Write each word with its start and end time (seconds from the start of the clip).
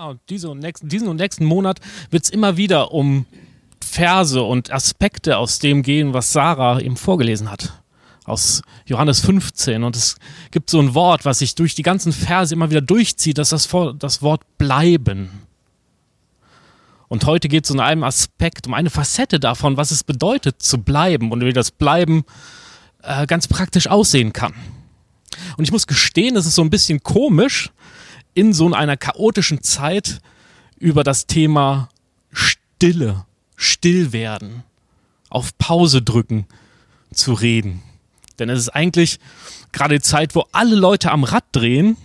Und 0.00 0.20
diese 0.28 0.48
und 0.48 0.60
nächsten, 0.60 0.88
diesen 0.88 1.08
und 1.08 1.16
nächsten 1.16 1.44
Monat 1.44 1.80
wird 2.10 2.22
es 2.22 2.30
immer 2.30 2.56
wieder 2.56 2.92
um 2.92 3.26
Verse 3.80 4.40
und 4.40 4.72
Aspekte 4.72 5.38
aus 5.38 5.58
dem 5.58 5.82
gehen, 5.82 6.14
was 6.14 6.32
Sarah 6.32 6.78
eben 6.78 6.96
vorgelesen 6.96 7.50
hat. 7.50 7.82
Aus 8.24 8.62
Johannes 8.86 9.18
15. 9.18 9.82
Und 9.82 9.96
es 9.96 10.16
gibt 10.52 10.70
so 10.70 10.78
ein 10.78 10.94
Wort, 10.94 11.24
was 11.24 11.40
sich 11.40 11.56
durch 11.56 11.74
die 11.74 11.82
ganzen 11.82 12.12
Verse 12.12 12.54
immer 12.54 12.70
wieder 12.70 12.80
durchzieht, 12.80 13.38
das 13.38 13.50
ist 13.50 13.74
das, 13.74 13.94
das 13.98 14.22
Wort 14.22 14.42
bleiben. 14.56 15.30
Und 17.08 17.26
heute 17.26 17.48
geht 17.48 17.64
es 17.64 17.72
um 17.72 17.80
einen 17.80 18.04
Aspekt, 18.04 18.68
um 18.68 18.74
eine 18.74 18.90
Facette 18.90 19.40
davon, 19.40 19.76
was 19.76 19.90
es 19.90 20.04
bedeutet 20.04 20.62
zu 20.62 20.78
bleiben 20.78 21.32
und 21.32 21.44
wie 21.44 21.52
das 21.52 21.72
Bleiben 21.72 22.24
äh, 23.02 23.26
ganz 23.26 23.48
praktisch 23.48 23.88
aussehen 23.88 24.32
kann. 24.32 24.54
Und 25.56 25.64
ich 25.64 25.72
muss 25.72 25.88
gestehen, 25.88 26.36
es 26.36 26.46
ist 26.46 26.54
so 26.54 26.62
ein 26.62 26.70
bisschen 26.70 27.02
komisch, 27.02 27.72
in 28.38 28.52
so 28.52 28.72
einer 28.72 28.96
chaotischen 28.96 29.64
Zeit 29.64 30.20
über 30.78 31.02
das 31.02 31.26
Thema 31.26 31.88
Stille, 32.30 33.26
Stillwerden, 33.56 34.62
auf 35.28 35.58
Pause 35.58 36.02
drücken 36.02 36.46
zu 37.12 37.32
reden. 37.32 37.82
Denn 38.38 38.48
es 38.48 38.60
ist 38.60 38.68
eigentlich 38.68 39.18
gerade 39.72 39.96
die 39.96 40.02
Zeit, 40.02 40.36
wo 40.36 40.44
alle 40.52 40.76
Leute 40.76 41.10
am 41.10 41.24
Rad 41.24 41.46
drehen. 41.50 41.96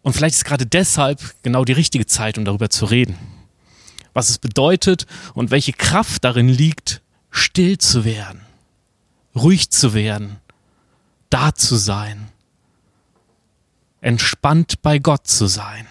Und 0.00 0.14
vielleicht 0.14 0.36
ist 0.36 0.46
gerade 0.46 0.64
deshalb 0.64 1.34
genau 1.42 1.66
die 1.66 1.74
richtige 1.74 2.06
Zeit, 2.06 2.38
um 2.38 2.46
darüber 2.46 2.70
zu 2.70 2.86
reden. 2.86 3.18
Was 4.14 4.30
es 4.30 4.38
bedeutet 4.38 5.06
und 5.34 5.50
welche 5.50 5.74
Kraft 5.74 6.24
darin 6.24 6.48
liegt, 6.48 7.02
still 7.30 7.76
zu 7.76 8.06
werden, 8.06 8.40
ruhig 9.36 9.68
zu 9.68 9.92
werden, 9.92 10.38
da 11.28 11.54
zu 11.54 11.76
sein 11.76 12.30
entspannt 14.00 14.82
bei 14.82 14.98
Gott 14.98 15.26
zu 15.26 15.46
sein. 15.46 15.86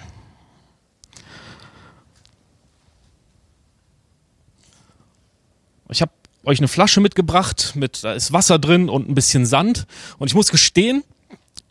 Ich 5.90 6.02
habe 6.02 6.12
euch 6.44 6.60
eine 6.60 6.68
Flasche 6.68 7.02
mitgebracht, 7.02 7.74
mit 7.76 8.04
da 8.04 8.14
ist 8.14 8.32
Wasser 8.32 8.60
drin 8.60 8.90
und 8.90 9.10
ein 9.10 9.16
bisschen 9.16 9.46
Sand. 9.46 9.88
Und 10.18 10.28
ich 10.28 10.36
muss 10.36 10.50
gestehen, 10.50 11.04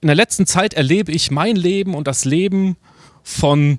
in 0.01 0.07
der 0.07 0.17
letzten 0.17 0.47
Zeit 0.47 0.75
erlebe 0.75 1.13
ich 1.13 1.31
mein 1.31 1.57
Leben 1.57 1.95
und 1.95 2.07
das 2.07 2.25
Leben 2.25 2.77
von 3.23 3.79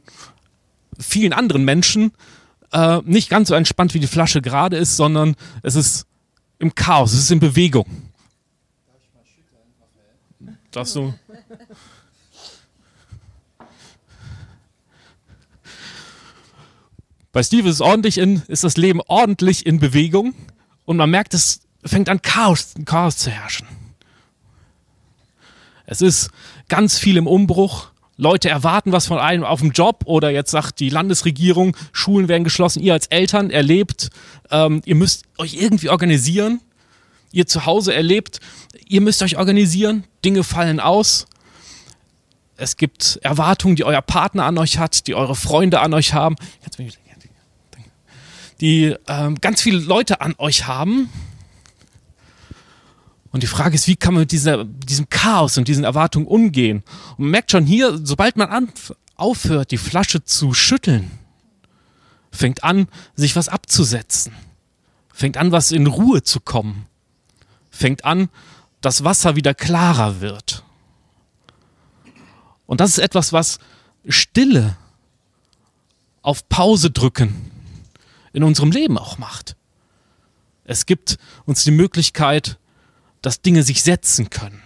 vielen 0.98 1.34
anderen 1.34 1.64
Menschen 1.64 2.12
äh, 2.72 3.02
nicht 3.06 3.30
ganz 3.30 3.50
so 3.50 3.56
entspannt, 3.56 3.94
wie 3.94 4.00
die 4.00 4.08
Flasche 4.08 4.42
gerade 4.42 4.78
ist, 4.78 4.98
sondern 4.98 5.36
es 5.64 5.76
ist 5.76 6.06
im 6.60 6.76
Chaos, 6.76 7.14
es 7.14 7.20
ist 7.20 7.32
in 7.32 7.40
Bewegung. 7.40 7.86
Darf 7.86 8.98
ich 9.02 9.14
mal 9.14 9.24
schütteln, 9.26 9.64
Raphael? 9.80 10.58
Darfst 10.72 10.96
du? 10.96 11.14
Bei 17.40 17.44
Steve 17.44 17.70
ist 17.70 17.80
ordentlich 17.80 18.18
in, 18.18 18.42
ist 18.50 18.66
das 18.66 18.76
Leben 18.76 19.00
ordentlich 19.08 19.66
in 19.66 19.80
Bewegung 19.80 20.36
und 20.84 20.98
man 20.98 21.10
merkt, 21.10 21.34
es 21.34 21.62
fängt 21.86 22.10
an 22.10 22.22
Chaos, 22.22 22.74
Chaos 22.84 23.16
zu 23.16 23.30
herrschen. 23.30 23.66
Es 25.86 26.02
ist 26.02 26.32
ganz 26.68 27.00
viel 27.00 27.16
im 27.16 27.28
Umbruch. 27.28 27.92
Leute 28.18 28.50
erwarten 28.50 28.92
was 28.92 29.08
von 29.08 29.20
einem 29.20 29.46
auf 29.46 29.62
dem 29.62 29.72
Job 29.72 30.02
oder 30.04 30.32
jetzt 30.32 30.52
sagt 30.52 30.82
die 30.82 30.90
Landesregierung, 30.90 31.78
Schulen 31.94 32.28
werden 32.28 32.44
geschlossen. 32.44 32.82
Ihr 32.82 32.92
als 32.92 33.08
Eltern 33.08 33.52
erlebt, 33.52 34.10
ähm, 34.52 34.82
ihr 34.84 34.96
müsst 34.96 35.24
euch 35.38 35.54
irgendwie 35.54 35.88
organisieren. 35.88 36.60
Ihr 37.32 37.48
zu 37.48 37.66
Hause 37.66 37.94
erlebt, 37.94 38.42
ihr 38.86 39.00
müsst 39.00 39.24
euch 39.24 39.38
organisieren. 39.38 40.04
Dinge 40.26 40.44
fallen 40.44 40.82
aus. 40.82 41.26
Es 42.58 42.76
gibt 42.76 43.18
Erwartungen, 43.24 43.78
die 43.78 43.86
euer 43.86 44.02
Partner 44.02 44.44
an 44.44 44.58
euch 44.58 44.78
hat, 44.78 45.08
die 45.08 45.16
eure 45.16 45.36
Freunde 45.38 45.80
an 45.80 45.94
euch 45.94 46.14
haben. 46.14 46.36
Jetzt 46.66 46.76
bin 46.76 46.86
ich 46.86 47.00
die 48.62 48.96
ähm, 49.08 49.36
ganz 49.40 49.62
viele 49.62 49.80
Leute 49.80 50.22
an 50.22 50.36
euch 50.38 50.68
haben. 50.68 51.10
Und 53.32 53.44
die 53.44 53.48
Frage 53.48 53.76
ist, 53.76 53.88
wie 53.88 53.96
kann 53.96 54.16
man 54.16 54.22
mit 54.22 54.32
dieser, 54.32 54.66
diesem 54.66 55.08
Chaos 55.10 55.58
und 55.58 55.68
diesen 55.68 55.84
Erwartungen 55.84 56.28
umgehen? 56.28 56.84
Und 57.12 57.20
man 57.20 57.32
merkt 57.32 57.52
schon 57.52 57.66
hier, 57.66 58.00
sobald 58.04 58.38
man 58.38 58.50
an, 58.50 58.72
aufhört, 59.16 59.72
die 59.72 59.78
Flasche 59.78 60.24
zu 60.24 60.54
schütteln, 60.54 61.12
fängt 62.32 62.64
an, 62.64 62.88
sich 63.16 63.36
was 63.36 63.50
abzusetzen, 63.50 64.34
fängt 65.14 65.38
an, 65.38 65.52
was 65.52 65.72
in 65.72 65.88
Ruhe 65.88 66.24
zu 66.24 66.40
kommen, 66.40 66.88
fängt 67.70 68.04
an, 68.04 68.30
das 68.82 69.04
Wasser 69.04 69.36
wieder 69.36 69.54
klarer 69.54 70.22
wird. 70.22 70.64
Und 72.66 72.82
das 72.82 72.92
ist 72.92 73.00
etwas, 73.00 73.34
was 73.34 73.60
Stille 74.08 74.78
auf 76.22 76.48
Pause 76.50 76.92
drücken 76.92 77.49
in 78.34 78.44
unserem 78.44 78.72
Leben 78.72 78.98
auch 78.98 79.18
macht. 79.18 79.56
Es 80.64 80.86
gibt 80.86 81.18
uns 81.46 81.64
die 81.64 81.72
Möglichkeit, 81.72 82.60
dass 83.22 83.42
Dinge 83.42 83.64
sich 83.64 83.84
setzen 83.84 84.30
können. 84.30 84.62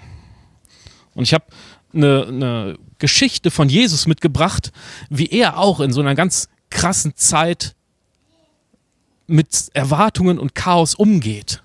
Und 1.15 1.23
ich 1.23 1.33
habe 1.33 1.45
eine, 1.93 2.25
eine 2.27 2.77
Geschichte 2.97 3.51
von 3.51 3.69
Jesus 3.69 4.07
mitgebracht, 4.07 4.71
wie 5.09 5.27
er 5.27 5.57
auch 5.57 5.79
in 5.79 5.93
so 5.93 6.01
einer 6.01 6.15
ganz 6.15 6.49
krassen 6.69 7.15
Zeit 7.15 7.75
mit 9.27 9.69
Erwartungen 9.73 10.39
und 10.39 10.55
Chaos 10.55 10.95
umgeht. 10.95 11.63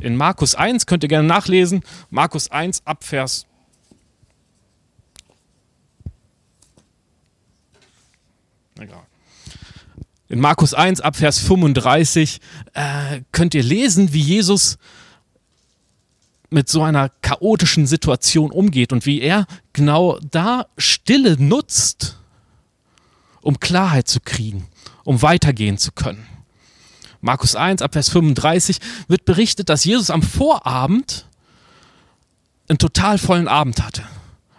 In 0.00 0.16
Markus 0.16 0.54
1 0.54 0.86
könnt 0.86 1.02
ihr 1.02 1.08
gerne 1.08 1.26
nachlesen. 1.26 1.82
Markus 2.10 2.50
1 2.50 2.86
ab 2.86 3.04
Vers. 3.04 3.46
In 10.30 10.40
Markus 10.40 10.74
1 10.74 11.00
ab 11.00 11.16
Vers 11.16 11.38
35 11.38 12.40
äh, 12.74 13.22
könnt 13.32 13.54
ihr 13.54 13.62
lesen, 13.62 14.12
wie 14.12 14.20
Jesus 14.20 14.76
mit 16.50 16.68
so 16.68 16.82
einer 16.82 17.08
chaotischen 17.22 17.86
Situation 17.86 18.50
umgeht 18.50 18.92
und 18.92 19.06
wie 19.06 19.22
er 19.22 19.46
genau 19.72 20.18
da 20.30 20.66
Stille 20.76 21.36
nutzt, 21.38 22.18
um 23.40 23.58
Klarheit 23.58 24.06
zu 24.08 24.20
kriegen, 24.20 24.66
um 25.04 25.22
weitergehen 25.22 25.78
zu 25.78 25.92
können. 25.92 26.26
Markus 27.22 27.56
1 27.56 27.80
ab 27.80 27.94
Vers 27.94 28.10
35 28.10 28.78
wird 29.08 29.24
berichtet, 29.24 29.70
dass 29.70 29.84
Jesus 29.84 30.10
am 30.10 30.22
Vorabend 30.22 31.26
einen 32.68 32.78
total 32.78 33.16
vollen 33.16 33.48
Abend 33.48 33.82
hatte. 33.82 34.04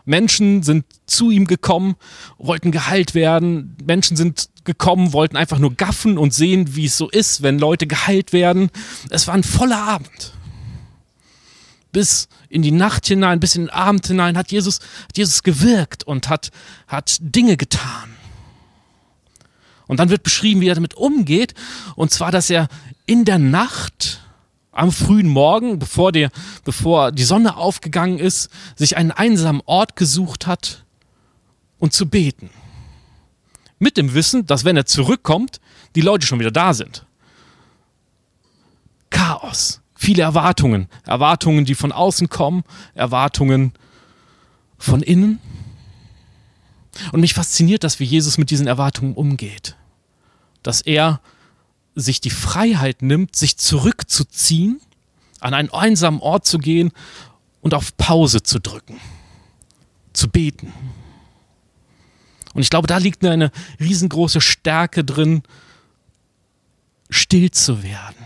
Menschen 0.05 0.63
sind 0.63 0.85
zu 1.05 1.29
ihm 1.29 1.45
gekommen, 1.45 1.95
wollten 2.39 2.71
geheilt 2.71 3.13
werden. 3.13 3.77
Menschen 3.85 4.17
sind 4.17 4.48
gekommen, 4.65 5.13
wollten 5.13 5.37
einfach 5.37 5.59
nur 5.59 5.73
gaffen 5.73 6.17
und 6.17 6.33
sehen, 6.33 6.75
wie 6.75 6.85
es 6.85 6.97
so 6.97 7.09
ist, 7.09 7.41
wenn 7.41 7.59
Leute 7.59 7.87
geheilt 7.87 8.33
werden. 8.33 8.69
Es 9.09 9.27
war 9.27 9.33
ein 9.33 9.43
voller 9.43 9.81
Abend. 9.81 10.33
Bis 11.91 12.27
in 12.49 12.61
die 12.61 12.71
Nacht 12.71 13.07
hinein, 13.07 13.39
bis 13.39 13.55
in 13.55 13.63
den 13.63 13.69
Abend 13.69 14.05
hinein 14.05 14.37
hat 14.37 14.51
Jesus, 14.51 14.79
hat 15.07 15.17
Jesus 15.17 15.43
gewirkt 15.43 16.03
und 16.03 16.29
hat, 16.29 16.51
hat 16.87 17.17
Dinge 17.19 17.57
getan. 17.57 18.15
Und 19.87 19.99
dann 19.99 20.09
wird 20.09 20.21
beschrieben, 20.21 20.61
wie 20.61 20.67
er 20.67 20.75
damit 20.75 20.93
umgeht. 20.93 21.55
Und 21.95 22.11
zwar, 22.11 22.31
dass 22.31 22.51
er 22.51 22.67
in 23.07 23.25
der 23.25 23.39
Nacht 23.39 24.21
am 24.71 24.91
frühen 24.91 25.27
Morgen, 25.27 25.79
bevor, 25.79 26.11
der, 26.11 26.29
bevor 26.63 27.11
die 27.11 27.23
Sonne 27.23 27.57
aufgegangen 27.57 28.19
ist, 28.19 28.49
sich 28.75 28.97
einen 28.97 29.11
einsamen 29.11 29.61
Ort 29.65 29.95
gesucht 29.95 30.45
hat 30.45 30.85
und 31.79 31.91
zu 31.91 32.07
beten. 32.07 32.51
Mit 33.79 33.97
dem 33.97 34.13
Wissen, 34.13 34.45
dass 34.45 34.65
wenn 34.65 34.77
er 34.77 34.85
zurückkommt, 34.85 35.59
die 35.95 36.01
Leute 36.01 36.27
schon 36.27 36.39
wieder 36.39 36.51
da 36.51 36.73
sind. 36.73 37.05
Chaos, 39.09 39.81
viele 39.95 40.21
Erwartungen, 40.21 40.87
Erwartungen, 41.05 41.65
die 41.65 41.75
von 41.75 41.91
außen 41.91 42.29
kommen, 42.29 42.63
Erwartungen 42.93 43.73
von 44.77 45.01
innen. 45.01 45.39
Und 47.11 47.21
mich 47.21 47.33
fasziniert 47.33 47.83
das, 47.83 47.99
wie 47.99 48.05
Jesus 48.05 48.37
mit 48.37 48.51
diesen 48.51 48.67
Erwartungen 48.67 49.13
umgeht. 49.13 49.75
Dass 50.61 50.81
er 50.81 51.21
sich 51.95 52.21
die 52.21 52.29
Freiheit 52.29 53.01
nimmt, 53.01 53.35
sich 53.35 53.57
zurückzuziehen, 53.57 54.81
an 55.39 55.53
einen 55.53 55.69
einsamen 55.69 56.19
Ort 56.19 56.45
zu 56.45 56.57
gehen 56.57 56.91
und 57.61 57.73
auf 57.73 57.95
Pause 57.97 58.43
zu 58.43 58.59
drücken, 58.59 58.99
zu 60.13 60.29
beten. 60.29 60.73
Und 62.53 62.61
ich 62.61 62.69
glaube, 62.69 62.87
da 62.87 62.97
liegt 62.97 63.23
eine 63.23 63.51
riesengroße 63.79 64.41
Stärke 64.41 65.03
drin, 65.03 65.43
still 67.09 67.51
zu 67.51 67.83
werden. 67.83 68.25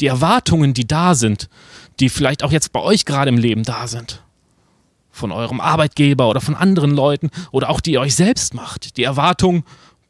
Die 0.00 0.06
Erwartungen, 0.06 0.74
die 0.74 0.86
da 0.86 1.14
sind, 1.14 1.48
die 2.00 2.08
vielleicht 2.08 2.42
auch 2.42 2.52
jetzt 2.52 2.72
bei 2.72 2.80
euch 2.80 3.04
gerade 3.04 3.28
im 3.28 3.36
Leben 3.38 3.62
da 3.62 3.86
sind, 3.86 4.22
von 5.10 5.32
eurem 5.32 5.60
Arbeitgeber 5.60 6.28
oder 6.28 6.40
von 6.40 6.54
anderen 6.54 6.92
Leuten 6.92 7.30
oder 7.50 7.68
auch 7.68 7.80
die 7.80 7.92
ihr 7.92 8.00
euch 8.00 8.14
selbst 8.14 8.54
macht, 8.54 8.96
die 8.96 9.04
Erwartung, 9.04 9.64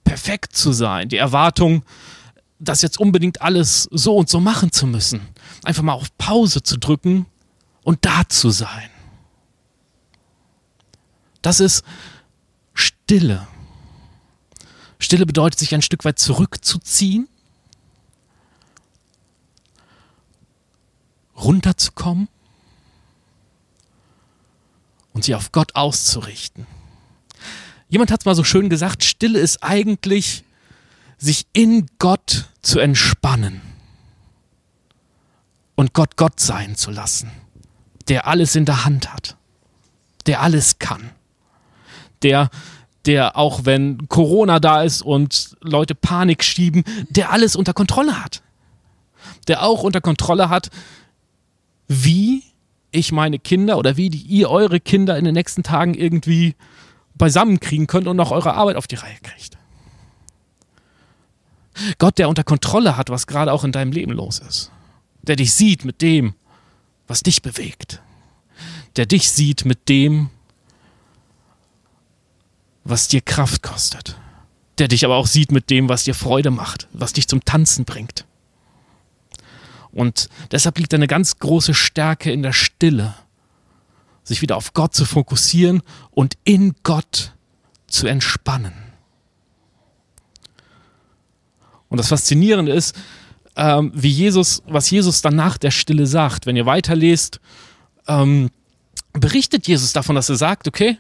perfekt 0.05 0.57
zu 0.57 0.73
sein, 0.73 1.09
die 1.09 1.17
Erwartung, 1.17 1.85
das 2.59 2.83
jetzt 2.83 2.99
unbedingt 3.01 3.43
alles 3.43 3.89
so 3.91 4.17
und 4.17 4.29
so 4.29 4.41
machen 4.41 4.71
zu 4.73 4.87
müssen. 4.87 5.21
Einfach 5.65 5.83
mal 5.83 5.95
auf 5.95 6.17
Pause 6.19 6.63
zu 6.63 6.79
drücken 6.79 7.27
und 7.83 8.05
da 8.05 8.29
zu 8.29 8.51
sein. 8.51 8.91
Das 11.43 11.61
ist 11.61 11.85
Stille. 12.81 13.47
Stille 14.99 15.27
bedeutet, 15.27 15.59
sich 15.59 15.75
ein 15.75 15.83
Stück 15.83 16.05
weit 16.05 16.19
zurückzuziehen, 16.19 17.29
runterzukommen 21.37 22.29
und 25.13 25.25
sie 25.25 25.35
auf 25.35 25.53
Gott 25.53 25.75
auszurichten. 25.75 26.67
Jemand 27.89 28.11
hat 28.11 28.21
es 28.21 28.27
mal 28.27 28.35
so 28.35 28.45
schön 28.45 28.69
gesagt, 28.69 29.03
Stille 29.03 29.39
ist 29.39 29.63
eigentlich, 29.63 30.45
sich 31.19 31.47
in 31.53 31.87
Gott 31.99 32.51
zu 32.63 32.79
entspannen 32.79 33.61
und 35.75 35.93
Gott 35.93 36.17
Gott 36.17 36.41
sein 36.41 36.77
zu 36.77 36.91
lassen, 36.91 37.31
der 38.09 38.27
alles 38.27 38.55
in 38.55 38.65
der 38.65 38.85
Hand 38.85 39.13
hat, 39.13 39.37
der 40.27 40.41
alles 40.41 40.79
kann, 40.79 41.11
der, 42.23 42.51
der 43.07 43.37
auch 43.37 43.65
wenn 43.65 44.09
Corona 44.09 44.61
da 44.61 44.83
ist 44.83 45.03
und 45.03 45.57
Leute 45.61 45.95
Panik 45.95 46.45
schieben, 46.45 46.85
der 47.09 47.31
alles 47.33 47.57
unter 47.57 47.73
Kontrolle 47.73 48.23
hat, 48.23 48.43
der 49.49 49.63
auch 49.63 49.83
unter 49.83 50.01
Kontrolle 50.01 50.49
hat, 50.49 50.71
wie 51.89 52.45
ich 52.93 53.13
meine 53.13 53.39
Kinder 53.39 53.79
oder 53.79 53.97
wie 53.97 54.11
die, 54.11 54.19
ihr 54.19 54.51
eure 54.51 54.81
Kinder 54.81 55.17
in 55.17 55.25
den 55.25 55.35
nächsten 55.35 55.63
Tagen 55.63 55.95
irgendwie 55.95 56.55
beisammenkriegen 57.15 57.87
könnt 57.87 58.07
und 58.07 58.17
noch 58.17 58.31
eure 58.31 58.55
Arbeit 58.55 58.77
auf 58.77 58.87
die 58.87 58.97
Reihe 58.97 59.17
kriegt. 59.23 59.59
Gott, 61.99 62.19
der 62.19 62.29
unter 62.29 62.45
Kontrolle 62.45 62.97
hat, 62.97 63.11
was 63.11 63.27
gerade 63.27 63.53
auch 63.53 63.65
in 63.65 63.73
deinem 63.73 63.93
Leben 63.93 64.13
los 64.13 64.39
ist. 64.39 64.71
Der 65.23 65.37
dich 65.37 65.53
sieht 65.53 65.85
mit 65.85 66.03
dem, 66.03 66.35
was 67.07 67.23
dich 67.23 67.43
bewegt. 67.43 68.01
Der 68.97 69.07
dich 69.07 69.31
sieht 69.31 69.65
mit 69.65 69.89
dem, 69.89 70.31
was 72.85 73.09
dir 73.09 73.21
Kraft 73.21 73.63
kostet. 73.63 74.17
Der 74.79 74.89
dich 74.89 75.05
aber 75.05 75.17
auch 75.17 75.27
sieht 75.27 75.53
mit 75.53 75.71
dem, 75.71 75.89
was 75.89 76.05
dir 76.05 76.15
Freude 76.15 76.51
macht, 76.51 76.89
was 76.93 77.13
dich 77.13 77.29
zum 77.29 77.45
Tanzen 77.45 77.85
bringt. 77.85 78.25
Und 79.93 80.29
deshalb 80.53 80.79
liegt 80.79 80.95
eine 80.95 81.09
ganz 81.09 81.39
große 81.39 81.75
Stärke 81.75 82.31
in 82.31 82.43
der 82.43 82.53
Stille, 82.53 83.15
sich 84.23 84.41
wieder 84.41 84.57
auf 84.57 84.73
Gott 84.73 84.95
zu 84.95 85.05
fokussieren 85.05 85.83
und 86.11 86.39
in 86.45 86.75
Gott 86.83 87.33
zu 87.87 88.07
entspannen. 88.07 88.73
Und 91.89 91.99
das 91.99 92.09
Faszinierende 92.09 92.73
ist, 92.73 92.95
ähm, 93.57 93.91
wie 93.95 94.09
Jesus, 94.09 94.63
was 94.67 94.91
Jesus 94.91 95.23
dann 95.23 95.35
nach 95.35 95.59
der 95.59 95.73
Stille 95.73 96.07
sagt. 96.07 96.47
Wenn 96.47 96.57
ihr 96.57 96.67
weiterlest, 96.67 97.41
ähm, 98.07 98.51
berichtet 99.13 99.67
Jesus 99.67 99.93
davon, 99.93 100.15
dass 100.15 100.29
er 100.29 100.37
sagt, 100.37 100.69
okay, 100.69 100.99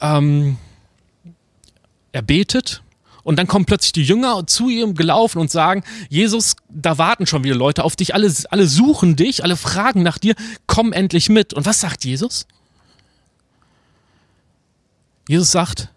ähm, 0.00 0.56
er 2.14 2.22
betet 2.22 2.82
und 3.24 3.36
dann 3.36 3.48
kommen 3.48 3.64
plötzlich 3.64 3.92
die 3.92 4.04
Jünger 4.04 4.46
zu 4.46 4.70
ihm 4.70 4.94
gelaufen 4.94 5.38
und 5.40 5.50
sagen, 5.50 5.82
Jesus, 6.08 6.54
da 6.68 6.96
warten 6.96 7.26
schon 7.26 7.42
wieder 7.42 7.56
Leute 7.56 7.82
auf 7.82 7.96
dich, 7.96 8.14
alle, 8.14 8.32
alle 8.50 8.68
suchen 8.68 9.16
dich, 9.16 9.42
alle 9.42 9.56
fragen 9.56 10.02
nach 10.02 10.18
dir, 10.18 10.34
komm 10.66 10.92
endlich 10.92 11.28
mit. 11.28 11.52
Und 11.52 11.66
was 11.66 11.80
sagt 11.80 12.04
Jesus? 12.04 12.46
Jesus 15.26 15.50
sagt, 15.50 15.88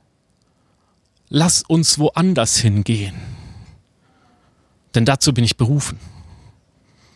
lass 1.29 1.61
uns 1.61 1.99
woanders 1.99 2.57
hingehen. 2.57 3.15
Denn 4.95 5.05
dazu 5.05 5.33
bin 5.33 5.43
ich 5.43 5.57
berufen. 5.57 5.99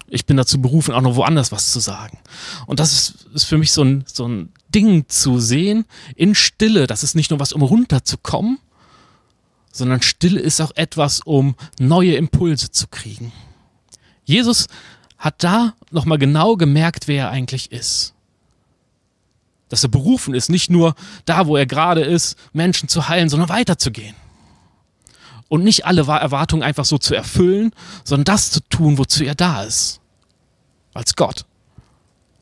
Ich 0.08 0.26
bin 0.26 0.38
dazu 0.38 0.62
berufen, 0.62 0.94
auch 0.94 1.02
noch 1.02 1.16
woanders 1.16 1.52
was 1.54 1.72
zu 1.72 1.80
sagen. 1.80 2.20
Und 2.68 2.80
das 2.80 2.92
ist, 2.92 3.28
ist 3.34 3.46
für 3.46 3.58
mich 3.58 3.72
so 3.72 3.84
ein, 3.84 4.04
so 4.06 4.28
ein 4.28 4.52
Ding 4.70 5.08
zu 5.08 5.40
sehen 5.40 5.86
in 6.16 6.36
Stille. 6.36 6.86
Das 6.86 7.02
ist 7.02 7.16
nicht 7.16 7.32
nur 7.32 7.40
was, 7.40 7.54
um 7.54 7.62
runterzukommen, 7.62 8.60
sondern 9.72 10.02
Stille 10.02 10.40
ist 10.40 10.62
auch 10.62 10.72
etwas, 10.76 11.22
um 11.22 11.56
neue 11.80 12.16
Impulse 12.16 12.72
zu 12.72 12.88
kriegen. 12.88 13.32
Jesus 14.24 14.68
hat 15.18 15.44
da 15.44 15.74
nochmal 15.92 16.18
genau 16.18 16.56
gemerkt, 16.56 17.08
wer 17.08 17.26
er 17.26 17.30
eigentlich 17.30 17.72
ist. 17.72 18.14
Dass 19.70 19.84
er 19.84 19.90
berufen 19.90 20.34
ist, 20.34 20.50
nicht 20.50 20.70
nur 20.70 20.96
da, 21.26 21.48
wo 21.48 21.56
er 21.56 21.66
gerade 21.66 22.02
ist, 22.02 22.38
Menschen 22.54 22.90
zu 22.90 23.08
heilen, 23.08 23.30
sondern 23.30 23.50
weiterzugehen. 23.50 24.16
Und 25.48 25.64
nicht 25.64 25.86
alle 25.86 26.02
Erwartungen 26.02 26.64
einfach 26.64 26.86
so 26.86 26.98
zu 26.98 27.14
erfüllen, 27.14 27.72
sondern 28.04 28.26
das 28.26 28.52
zu 28.52 28.62
tun, 28.70 28.98
wozu 28.98 29.24
er 29.24 29.36
da 29.36 29.64
ist. 29.64 30.00
Als 30.94 31.16
Gott. 31.16 31.46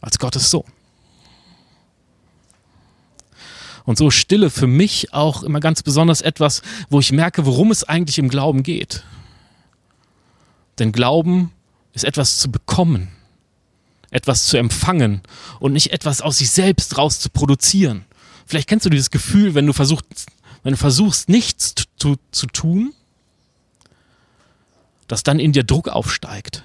Als 0.01 0.17
Gottes 0.17 0.49
Sohn. 0.49 0.71
Und 3.89 3.97
so 3.97 4.11
Stille 4.11 4.51
für 4.51 4.67
mich 4.67 5.15
auch 5.15 5.41
immer 5.41 5.59
ganz 5.59 5.81
besonders 5.81 6.21
etwas, 6.21 6.61
wo 6.91 6.99
ich 6.99 7.11
merke, 7.11 7.47
worum 7.47 7.71
es 7.71 7.83
eigentlich 7.83 8.19
im 8.19 8.29
Glauben 8.29 8.61
geht. 8.61 9.01
Denn 10.77 10.91
Glauben 10.91 11.51
ist 11.93 12.05
etwas 12.05 12.37
zu 12.37 12.51
bekommen, 12.51 13.07
etwas 14.11 14.45
zu 14.45 14.57
empfangen 14.57 15.23
und 15.59 15.73
nicht 15.73 15.91
etwas 15.91 16.21
aus 16.21 16.37
sich 16.37 16.51
selbst 16.51 16.99
raus 16.99 17.19
zu 17.19 17.31
produzieren. 17.31 18.05
Vielleicht 18.45 18.69
kennst 18.69 18.85
du 18.85 18.91
dieses 18.91 19.09
Gefühl, 19.09 19.55
wenn 19.55 19.65
du 19.65 19.73
versuchst, 19.73 20.27
wenn 20.61 20.73
du 20.73 20.77
versuchst, 20.77 21.27
nichts 21.27 21.73
zu, 21.97 22.17
zu 22.29 22.45
tun, 22.45 22.93
dass 25.07 25.23
dann 25.23 25.39
in 25.39 25.51
dir 25.51 25.63
Druck 25.63 25.87
aufsteigt. 25.89 26.63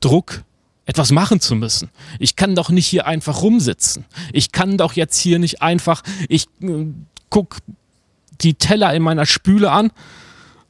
Druck, 0.00 0.42
etwas 0.86 1.10
machen 1.10 1.40
zu 1.40 1.56
müssen. 1.56 1.90
Ich 2.18 2.36
kann 2.36 2.54
doch 2.54 2.70
nicht 2.70 2.86
hier 2.86 3.06
einfach 3.06 3.42
rumsitzen. 3.42 4.04
Ich 4.32 4.52
kann 4.52 4.78
doch 4.78 4.94
jetzt 4.94 5.18
hier 5.18 5.38
nicht 5.38 5.60
einfach, 5.60 6.02
ich 6.28 6.46
äh, 6.62 6.86
guck 7.28 7.58
die 8.40 8.54
Teller 8.54 8.94
in 8.94 9.02
meiner 9.02 9.26
Spüle 9.26 9.70
an 9.70 9.90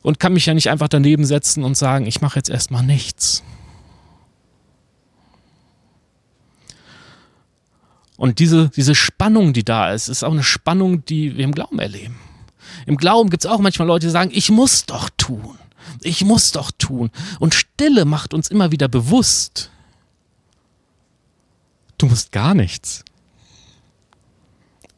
und 0.03 0.19
kann 0.19 0.33
mich 0.33 0.47
ja 0.47 0.55
nicht 0.55 0.71
einfach 0.71 0.89
daneben 0.89 1.25
setzen 1.25 1.65
und 1.65 1.77
sagen, 1.77 2.07
ich 2.07 2.21
mache 2.23 2.39
jetzt 2.39 2.49
erstmal 2.49 2.83
nichts. 2.83 3.43
Und 8.17 8.39
diese, 8.39 8.71
diese 8.71 8.95
Spannung, 8.95 9.53
die 9.53 9.65
da 9.65 9.93
ist, 9.93 10.09
ist 10.09 10.25
auch 10.25 10.33
eine 10.33 10.43
Spannung, 10.43 11.05
die 11.05 11.37
wir 11.37 11.45
im 11.45 11.53
Glauben 11.53 11.79
erleben. 11.79 12.17
Im 12.87 12.97
Glauben 12.97 13.29
gibt 13.29 13.45
es 13.45 13.51
auch 13.51 13.59
manchmal 13.59 13.89
Leute, 13.89 14.07
die 14.07 14.13
sagen, 14.13 14.31
ich 14.33 14.51
muss 14.51 14.87
doch 14.87 15.11
tun. 15.19 15.59
Ich 16.03 16.25
muss 16.25 16.53
doch 16.53 16.71
tun. 16.71 17.11
Und 17.39 17.55
Stille 17.55 18.07
macht 18.07 18.33
uns 18.33 18.49
immer 18.49 18.73
wieder 18.73 18.89
bewusst, 18.89 19.71
Du 21.99 22.07
musst 22.07 22.33
gar 22.33 22.55
nichts. 22.55 23.05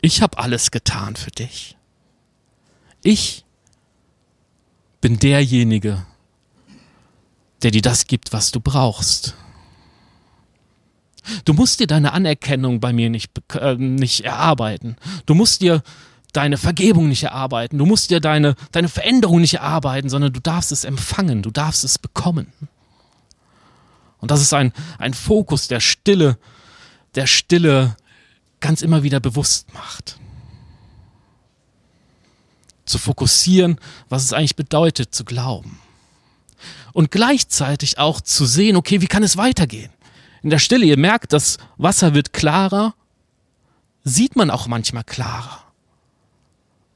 Ich 0.01 0.23
habe 0.23 0.39
alles 0.39 0.71
getan 0.71 1.17
für 1.17 1.31
dich. 1.31 1.77
Ich 3.03 3.45
bin 5.01 5.19
derjenige, 5.19 6.07
der 7.63 7.71
dir 7.71 7.83
das 7.83 8.07
gibt, 8.07 8.33
was 8.33 8.51
du 8.51 8.61
brauchst. 8.61 9.35
Du 11.45 11.53
musst 11.53 11.81
dir 11.81 11.87
deine 11.87 12.13
Anerkennung 12.13 12.81
bei 12.81 12.93
mir 12.93 13.11
nicht, 13.11 13.33
äh, 13.55 13.75
nicht 13.75 14.25
erarbeiten. 14.25 14.97
Du 15.27 15.35
musst 15.35 15.61
dir 15.61 15.83
deine 16.33 16.57
Vergebung 16.57 17.09
nicht 17.09 17.25
erarbeiten. 17.25 17.79
Du 17.79 17.87
musst 17.87 18.11
dir 18.11 18.21
deine, 18.21 18.55
deine 18.73 18.89
Veränderung 18.89 19.41
nicht 19.41 19.55
erarbeiten, 19.55 20.09
sondern 20.09 20.33
du 20.33 20.41
darfst 20.41 20.73
es 20.73 20.85
empfangen. 20.85 21.43
Du 21.43 21.51
darfst 21.51 21.85
es 21.85 21.99
bekommen. 21.99 22.53
Und 24.19 24.31
das 24.31 24.41
ist 24.41 24.53
ein, 24.53 24.73
ein 24.99 25.15
Fokus 25.15 25.69
der 25.69 25.81
Stille, 25.81 26.39
der 27.19 27.27
Stille 27.27 27.97
ganz 28.61 28.81
immer 28.81 29.03
wieder 29.03 29.19
bewusst 29.19 29.75
macht. 29.75 30.21
Zu 32.85 32.97
fokussieren, 32.99 33.81
was 34.09 34.23
es 34.23 34.33
eigentlich 34.33 34.55
bedeutet, 34.55 35.13
zu 35.13 35.25
glauben. 35.25 35.81
Und 36.93 37.11
gleichzeitig 37.11 37.99
auch 37.99 38.21
zu 38.21 38.47
sehen, 38.47 38.77
okay, 38.77 39.01
wie 39.01 39.09
kann 39.09 39.25
es 39.25 39.37
weitergehen? 39.37 39.91
In 40.45 40.51
der 40.51 40.61
Stille, 40.61 40.87
ihr 40.87 40.97
merkt, 40.97 41.33
das 41.33 41.59
Wasser 41.77 42.15
wird 42.15 42.33
klarer, 42.33 42.95
sieht 44.05 44.37
man 44.37 44.49
auch 44.49 44.69
manchmal 44.69 45.03
klarer. 45.03 45.65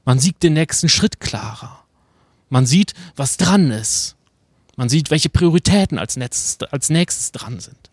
Man 0.05 0.19
sieht 0.19 0.41
den 0.41 0.53
nächsten 0.53 0.87
Schritt 0.87 1.19
klarer. 1.19 1.83
Man 2.47 2.65
sieht, 2.65 2.93
was 3.17 3.35
dran 3.35 3.71
ist. 3.71 4.15
Man 4.77 4.87
sieht, 4.87 5.11
welche 5.11 5.29
Prioritäten 5.29 5.99
als 5.99 6.15
nächstes, 6.15 6.59
als 6.71 6.89
nächstes 6.89 7.33
dran 7.33 7.59
sind. 7.59 7.91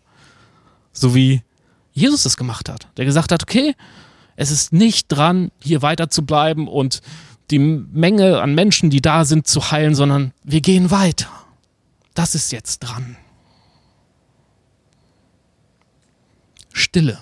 So 0.93 1.13
wie 1.13 1.43
Jesus 1.93 2.25
es 2.25 2.37
gemacht 2.37 2.69
hat. 2.69 2.87
Der 2.97 3.05
gesagt 3.05 3.31
hat, 3.31 3.43
okay, 3.43 3.75
es 4.35 4.51
ist 4.51 4.73
nicht 4.73 5.07
dran, 5.07 5.51
hier 5.61 5.81
weiter 5.81 6.09
zu 6.09 6.25
bleiben 6.25 6.67
und 6.67 7.01
die 7.51 7.59
Menge 7.59 8.41
an 8.41 8.55
Menschen, 8.55 8.89
die 8.89 9.01
da 9.01 9.25
sind, 9.25 9.45
zu 9.45 9.71
heilen, 9.71 9.93
sondern 9.93 10.33
wir 10.43 10.61
gehen 10.61 10.89
weiter. 10.89 11.29
Das 12.13 12.33
ist 12.33 12.51
jetzt 12.51 12.79
dran. 12.79 13.17
Stille. 16.71 17.19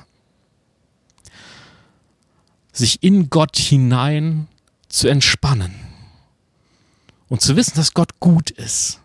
Sich 2.72 3.04
in 3.04 3.30
Gott 3.30 3.58
hinein 3.58 4.48
zu 4.88 5.08
entspannen 5.08 5.74
und 7.28 7.42
zu 7.42 7.56
wissen, 7.56 7.76
dass 7.76 7.94
Gott 7.94 8.20
gut 8.20 8.52
ist. 8.52 9.00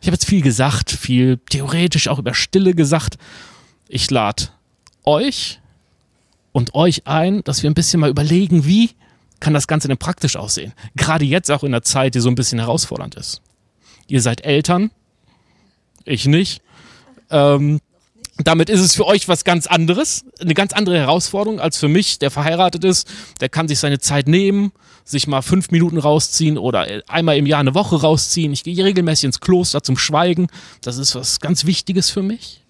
Ich 0.00 0.08
habe 0.08 0.14
jetzt 0.14 0.21
viel 0.32 0.40
gesagt, 0.40 0.90
viel 0.90 1.36
theoretisch 1.50 2.08
auch 2.08 2.18
über 2.18 2.32
Stille 2.32 2.72
gesagt. 2.72 3.18
Ich 3.86 4.10
lade 4.10 4.44
euch 5.04 5.60
und 6.52 6.74
euch 6.74 7.06
ein, 7.06 7.44
dass 7.44 7.62
wir 7.62 7.68
ein 7.68 7.74
bisschen 7.74 8.00
mal 8.00 8.08
überlegen, 8.08 8.64
wie 8.64 8.92
kann 9.40 9.52
das 9.52 9.66
Ganze 9.66 9.88
denn 9.88 9.98
praktisch 9.98 10.36
aussehen? 10.36 10.72
Gerade 10.96 11.26
jetzt 11.26 11.50
auch 11.50 11.64
in 11.64 11.72
der 11.72 11.82
Zeit, 11.82 12.14
die 12.14 12.20
so 12.20 12.30
ein 12.30 12.34
bisschen 12.34 12.60
herausfordernd 12.60 13.14
ist. 13.16 13.42
Ihr 14.06 14.22
seid 14.22 14.42
Eltern, 14.42 14.90
ich 16.06 16.24
nicht. 16.24 16.62
Ähm, 17.28 17.80
damit 18.46 18.70
ist 18.70 18.80
es 18.80 18.94
für 18.94 19.06
euch 19.06 19.28
was 19.28 19.44
ganz 19.44 19.66
anderes, 19.66 20.24
eine 20.40 20.54
ganz 20.54 20.72
andere 20.72 20.98
Herausforderung 20.98 21.60
als 21.60 21.76
für 21.76 21.88
mich, 21.88 22.18
der 22.18 22.30
verheiratet 22.30 22.84
ist. 22.84 23.08
Der 23.40 23.48
kann 23.48 23.68
sich 23.68 23.78
seine 23.78 23.98
Zeit 23.98 24.28
nehmen, 24.28 24.72
sich 25.04 25.26
mal 25.26 25.42
fünf 25.42 25.70
Minuten 25.70 25.98
rausziehen 25.98 26.56
oder 26.56 26.86
einmal 27.08 27.36
im 27.36 27.46
Jahr 27.46 27.60
eine 27.60 27.74
Woche 27.74 28.00
rausziehen. 28.00 28.52
Ich 28.52 28.64
gehe 28.64 28.84
regelmäßig 28.84 29.24
ins 29.24 29.40
Kloster 29.40 29.82
zum 29.82 29.98
Schweigen. 29.98 30.46
Das 30.80 30.96
ist 30.96 31.14
was 31.14 31.40
ganz 31.40 31.66
Wichtiges 31.66 32.10
für 32.10 32.22
mich. 32.22 32.62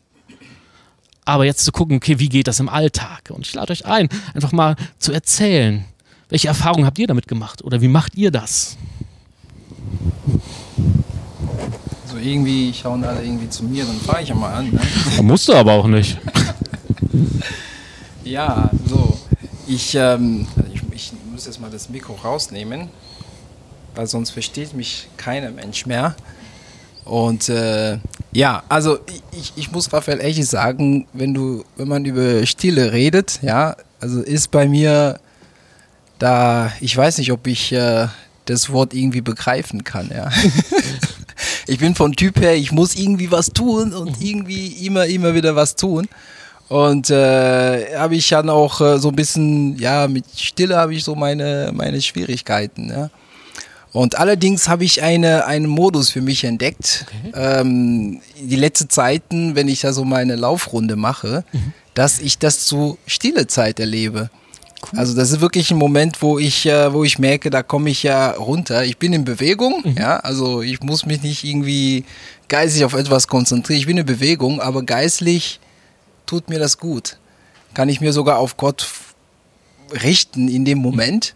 Aber 1.25 1.45
jetzt 1.45 1.65
zu 1.65 1.71
gucken, 1.71 1.99
okay, 1.99 2.19
wie 2.19 2.29
geht 2.29 2.49
das 2.49 2.59
im 2.59 2.69
Alltag? 2.69 3.31
Und 3.31 3.47
ich 3.47 3.55
lade 3.55 3.73
euch 3.73 3.87
ein, 3.87 4.09
einfach 4.35 4.53
mal 4.53 4.75
zu 4.99 5.13
erzählen, 5.13 5.85
welche 6.29 6.49
Erfahrungen 6.49 6.87
habt 6.87 6.99
ihr 6.99 7.07
damit 7.07 7.29
gemacht 7.29 7.63
oder 7.63 7.81
wie 7.81 7.89
macht 7.89 8.17
ihr 8.17 8.31
das? 8.31 8.77
So 12.13 12.19
irgendwie 12.19 12.75
schauen 12.75 13.03
alle 13.05 13.23
irgendwie 13.23 13.49
zu 13.49 13.65
mir, 13.65 13.87
dann 13.87 13.97
fahre 13.97 14.23
ich 14.23 14.29
ja 14.29 14.35
mal 14.35 14.53
an. 14.53 14.71
Ne? 14.71 14.81
Musst 15.23 15.49
du 15.49 15.55
aber 15.55 15.73
auch 15.73 15.87
nicht. 15.87 16.19
ja, 18.25 18.69
so. 18.87 19.19
Ich, 19.67 19.95
ähm, 19.95 20.47
ich, 20.75 20.83
ich 20.93 21.13
muss 21.31 21.47
jetzt 21.47 21.59
mal 21.59 21.71
das 21.71 21.89
Mikro 21.89 22.13
rausnehmen, 22.23 22.91
weil 23.95 24.07
sonst 24.07 24.31
versteht 24.31 24.75
mich 24.75 25.09
keiner 25.17 25.51
Mensch 25.53 25.87
mehr. 25.87 26.15
Und 27.07 27.49
äh, 27.49 27.97
ja, 28.33 28.63
also 28.69 28.99
ich, 29.33 29.55
ich 29.57 29.73
muss 29.73 29.91
Raphael 29.91 30.21
ehrlich 30.21 30.47
sagen, 30.47 31.07
wenn 31.15 31.33
du, 31.33 31.65
wenn 31.77 31.89
man 31.89 32.05
über 32.05 32.45
Stille 32.45 32.93
redet, 32.93 33.41
ja, 33.41 33.75
also 34.01 34.21
ist 34.21 34.51
bei 34.51 34.69
mir 34.69 35.19
da, 36.19 36.73
ich 36.81 36.95
weiß 36.95 37.17
nicht, 37.19 37.33
ob 37.33 37.47
ich 37.47 37.73
äh, 37.73 38.09
das 38.45 38.71
Wort 38.71 38.93
irgendwie 38.93 39.23
begreifen 39.23 39.83
kann, 39.83 40.11
ja. 40.15 40.29
ich 41.73 41.79
bin 41.79 41.95
von 41.95 42.13
Typ 42.13 42.39
her, 42.39 42.55
ich 42.55 42.71
muss 42.71 42.95
irgendwie 42.95 43.31
was 43.31 43.49
tun 43.49 43.95
und 43.95 44.21
mhm. 44.21 44.27
irgendwie 44.27 44.87
immer, 44.87 45.07
immer 45.07 45.35
wieder 45.35 45.57
was 45.57 45.75
tun. 45.75 46.07
Und 46.69 47.09
äh, 47.09 47.97
habe 47.97 48.15
ich 48.15 48.29
dann 48.29 48.51
auch 48.51 48.81
äh, 48.83 48.99
so 48.99 49.09
ein 49.09 49.17
bisschen, 49.17 49.79
ja, 49.79 50.07
mit 50.07 50.25
Stille 50.37 50.77
habe 50.77 50.95
ich 50.95 51.03
so 51.03 51.15
meine, 51.15 51.71
meine 51.75 52.01
Schwierigkeiten, 52.03 52.91
ja. 52.91 53.11
Und 53.93 54.19
allerdings 54.19 54.69
habe 54.69 54.85
ich 54.85 55.03
eine, 55.03 55.47
einen 55.47 55.67
Modus 55.67 56.09
für 56.11 56.23
mich 56.23 56.45
entdeckt. 56.45 57.05
Okay. 57.09 57.33
Ähm, 57.35 58.21
die 58.41 58.57
letzten 58.57 58.89
Zeiten, 58.89 59.55
wenn 59.55 59.69
ich 59.69 59.81
da 59.81 59.93
so 59.93 60.05
meine 60.05 60.37
Laufrunde 60.37 60.97
mache, 60.97 61.45
mhm. 61.53 61.75
dass 61.93 62.19
ich 62.19 62.39
das 62.39 62.67
zu 62.67 62.97
stille 63.07 63.47
Zeit 63.47 63.81
erlebe. 63.81 64.31
Cool. 64.83 64.99
Also 64.99 65.15
das 65.15 65.31
ist 65.31 65.41
wirklich 65.41 65.71
ein 65.71 65.79
Moment, 65.79 66.21
wo 66.23 66.39
ich, 66.39 66.67
äh, 66.67 66.93
wo 66.93 67.05
ich 67.05 67.19
merke, 67.19 67.51
da 67.51 67.63
komme 67.63 67.91
ich 67.91 68.03
ja 68.03 68.33
runter. 68.33 68.85
Ich 68.85 68.99
bin 68.99 69.13
in 69.13 69.25
Bewegung, 69.25 69.83
mhm. 69.85 69.97
ja, 69.97 70.17
also 70.19 70.63
ich 70.63 70.81
muss 70.83 71.07
mich 71.07 71.23
nicht 71.23 71.45
irgendwie 71.45 72.05
geistig 72.49 72.85
auf 72.85 72.95
etwas 72.95 73.29
konzentrieren. 73.29 73.81
Ich 73.81 73.87
bin 73.87 73.99
in 73.99 74.07
Bewegung, 74.07 74.61
aber 74.61 74.83
geistlich 74.83 75.61
tut 76.27 76.49
mir 76.49 76.59
das 76.59 76.79
gut. 76.79 77.19
Kann 77.75 77.89
ich 77.89 78.01
mir 78.01 78.13
sogar 78.13 78.39
auf 78.39 78.57
Gott 78.57 78.87
richten 80.03 80.49
in 80.49 80.65
dem 80.65 80.79
Moment 80.79 81.35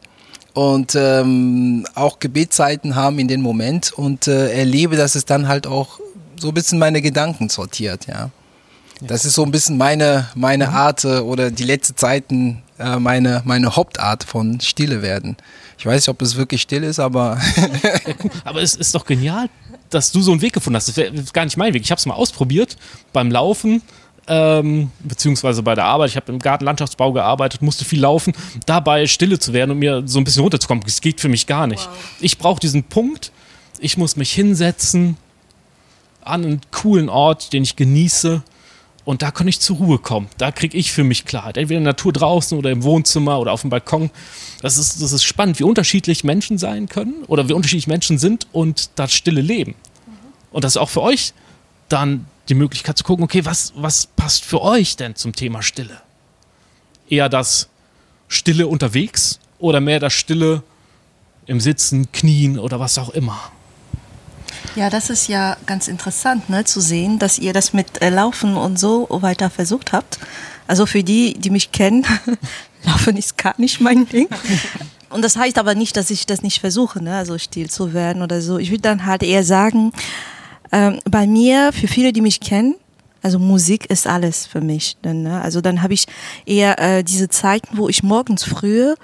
und 0.54 0.94
ähm, 0.94 1.86
auch 1.94 2.18
Gebetszeiten 2.18 2.94
haben 2.96 3.18
in 3.18 3.28
dem 3.28 3.42
Moment 3.42 3.92
und 3.92 4.26
äh, 4.26 4.52
erlebe, 4.52 4.96
dass 4.96 5.14
es 5.14 5.24
dann 5.24 5.48
halt 5.48 5.66
auch 5.66 6.00
so 6.40 6.48
ein 6.48 6.54
bisschen 6.54 6.78
meine 6.78 7.02
Gedanken 7.02 7.48
sortiert, 7.48 8.06
ja. 8.06 8.30
Das 9.02 9.26
ist 9.26 9.34
so 9.34 9.44
ein 9.44 9.50
bisschen 9.50 9.76
meine, 9.76 10.28
meine 10.34 10.68
mhm. 10.68 10.74
Art 10.74 11.04
äh, 11.04 11.18
oder 11.18 11.50
die 11.50 11.64
letzten 11.64 11.96
Zeiten 11.96 12.62
äh, 12.78 12.98
meine, 12.98 13.42
meine 13.44 13.76
Hauptart 13.76 14.24
von 14.24 14.60
Stille 14.60 15.02
werden. 15.02 15.36
Ich 15.78 15.86
weiß 15.86 16.02
nicht, 16.02 16.08
ob 16.08 16.22
es 16.22 16.36
wirklich 16.36 16.62
still 16.62 16.82
ist, 16.82 16.98
aber. 16.98 17.40
aber 18.44 18.62
es 18.62 18.74
ist 18.74 18.94
doch 18.94 19.04
genial, 19.04 19.48
dass 19.90 20.12
du 20.12 20.20
so 20.20 20.32
einen 20.32 20.42
Weg 20.42 20.52
gefunden 20.52 20.76
hast. 20.76 20.88
Das 20.88 20.96
wäre 20.96 21.12
gar 21.32 21.44
nicht 21.44 21.56
mein 21.56 21.74
Weg. 21.74 21.82
Ich 21.82 21.90
habe 21.90 21.98
es 21.98 22.06
mal 22.06 22.14
ausprobiert 22.14 22.76
beim 23.12 23.30
Laufen. 23.30 23.82
Ähm, 24.28 24.90
beziehungsweise 25.00 25.62
bei 25.62 25.76
der 25.76 25.84
Arbeit. 25.84 26.10
Ich 26.10 26.16
habe 26.16 26.32
im 26.32 26.40
Gartenlandschaftsbau 26.40 27.12
gearbeitet, 27.12 27.62
musste 27.62 27.84
viel 27.84 28.00
laufen, 28.00 28.32
dabei 28.66 29.06
stille 29.06 29.38
zu 29.38 29.52
werden 29.52 29.70
und 29.70 29.78
mir 29.78 30.02
so 30.06 30.18
ein 30.18 30.24
bisschen 30.24 30.42
runterzukommen. 30.42 30.82
Das 30.84 31.00
geht 31.00 31.20
für 31.20 31.28
mich 31.28 31.46
gar 31.46 31.68
nicht. 31.68 31.86
Wow. 31.86 31.96
Ich 32.20 32.36
brauche 32.36 32.58
diesen 32.58 32.82
Punkt. 32.82 33.30
Ich 33.78 33.96
muss 33.96 34.16
mich 34.16 34.32
hinsetzen 34.32 35.16
an 36.24 36.44
einen 36.44 36.60
coolen 36.72 37.08
Ort, 37.08 37.52
den 37.52 37.62
ich 37.62 37.76
genieße 37.76 38.42
und 39.06 39.22
da 39.22 39.30
kann 39.30 39.46
ich 39.46 39.60
zur 39.60 39.76
Ruhe 39.76 39.98
kommen. 39.98 40.28
Da 40.36 40.50
kriege 40.50 40.76
ich 40.76 40.90
für 40.90 41.04
mich 41.04 41.24
Klarheit. 41.24 41.56
Entweder 41.56 41.78
in 41.78 41.84
der 41.84 41.92
Natur 41.92 42.12
draußen 42.12 42.58
oder 42.58 42.72
im 42.72 42.82
Wohnzimmer 42.82 43.38
oder 43.38 43.52
auf 43.52 43.60
dem 43.60 43.70
Balkon. 43.70 44.10
Das 44.62 44.78
ist, 44.78 45.00
das 45.00 45.12
ist 45.12 45.22
spannend, 45.22 45.60
wie 45.60 45.62
unterschiedlich 45.62 46.24
Menschen 46.24 46.58
sein 46.58 46.88
können 46.88 47.22
oder 47.28 47.48
wie 47.48 47.52
unterschiedlich 47.52 47.86
Menschen 47.86 48.18
sind 48.18 48.48
und 48.52 48.90
das 48.96 49.12
stille 49.12 49.40
Leben. 49.40 49.76
Und 50.50 50.64
das 50.64 50.72
ist 50.72 50.76
auch 50.78 50.88
für 50.88 51.02
euch 51.02 51.34
dann 51.88 52.26
die 52.48 52.54
Möglichkeit 52.54 52.98
zu 52.98 53.04
gucken, 53.04 53.24
okay, 53.24 53.44
was, 53.44 53.72
was 53.76 54.06
passt 54.06 54.44
für 54.44 54.60
euch 54.60 54.96
denn 54.96 55.14
zum 55.14 55.36
Thema 55.36 55.62
Stille? 55.62 56.02
Eher 57.08 57.28
das 57.28 57.68
Stille 58.26 58.66
unterwegs 58.66 59.38
oder 59.60 59.80
mehr 59.80 60.00
das 60.00 60.14
Stille 60.14 60.64
im 61.46 61.60
Sitzen, 61.60 62.10
Knien 62.10 62.58
oder 62.58 62.80
was 62.80 62.98
auch 62.98 63.10
immer? 63.10 63.52
Ja, 64.74 64.90
das 64.90 65.10
ist 65.10 65.28
ja 65.28 65.56
ganz 65.66 65.88
interessant 65.88 66.50
ne, 66.50 66.64
zu 66.64 66.80
sehen, 66.80 67.18
dass 67.18 67.38
ihr 67.38 67.52
das 67.52 67.72
mit 67.72 68.02
äh, 68.02 68.10
Laufen 68.10 68.56
und 68.56 68.78
so 68.78 69.06
weiter 69.10 69.50
versucht 69.50 69.92
habt. 69.92 70.18
Also 70.66 70.86
für 70.86 71.02
die, 71.02 71.34
die 71.34 71.50
mich 71.50 71.72
kennen, 71.72 72.04
Laufen 72.84 73.16
ist 73.16 73.38
gar 73.38 73.54
nicht 73.58 73.80
mein 73.80 74.08
Ding. 74.08 74.28
Und 75.10 75.22
das 75.22 75.36
heißt 75.36 75.58
aber 75.58 75.74
nicht, 75.74 75.96
dass 75.96 76.10
ich 76.10 76.26
das 76.26 76.42
nicht 76.42 76.60
versuche, 76.60 77.02
ne, 77.02 77.16
also 77.16 77.38
still 77.38 77.70
zu 77.70 77.94
werden 77.94 78.22
oder 78.22 78.42
so. 78.42 78.58
Ich 78.58 78.70
würde 78.70 78.82
dann 78.82 79.06
halt 79.06 79.22
eher 79.22 79.44
sagen, 79.44 79.92
ähm, 80.72 81.00
bei 81.04 81.26
mir, 81.26 81.72
für 81.72 81.88
viele, 81.88 82.12
die 82.12 82.20
mich 82.20 82.40
kennen, 82.40 82.74
also 83.22 83.38
Musik 83.38 83.86
ist 83.86 84.06
alles 84.06 84.46
für 84.46 84.60
mich. 84.60 84.96
Dann, 85.02 85.22
ne? 85.22 85.40
Also 85.40 85.60
dann 85.60 85.82
habe 85.82 85.94
ich 85.94 86.06
eher 86.44 86.78
äh, 86.78 87.02
diese 87.02 87.28
Zeiten, 87.28 87.76
wo 87.76 87.88
ich 87.88 88.02
morgens 88.02 88.44
früh, 88.44 88.94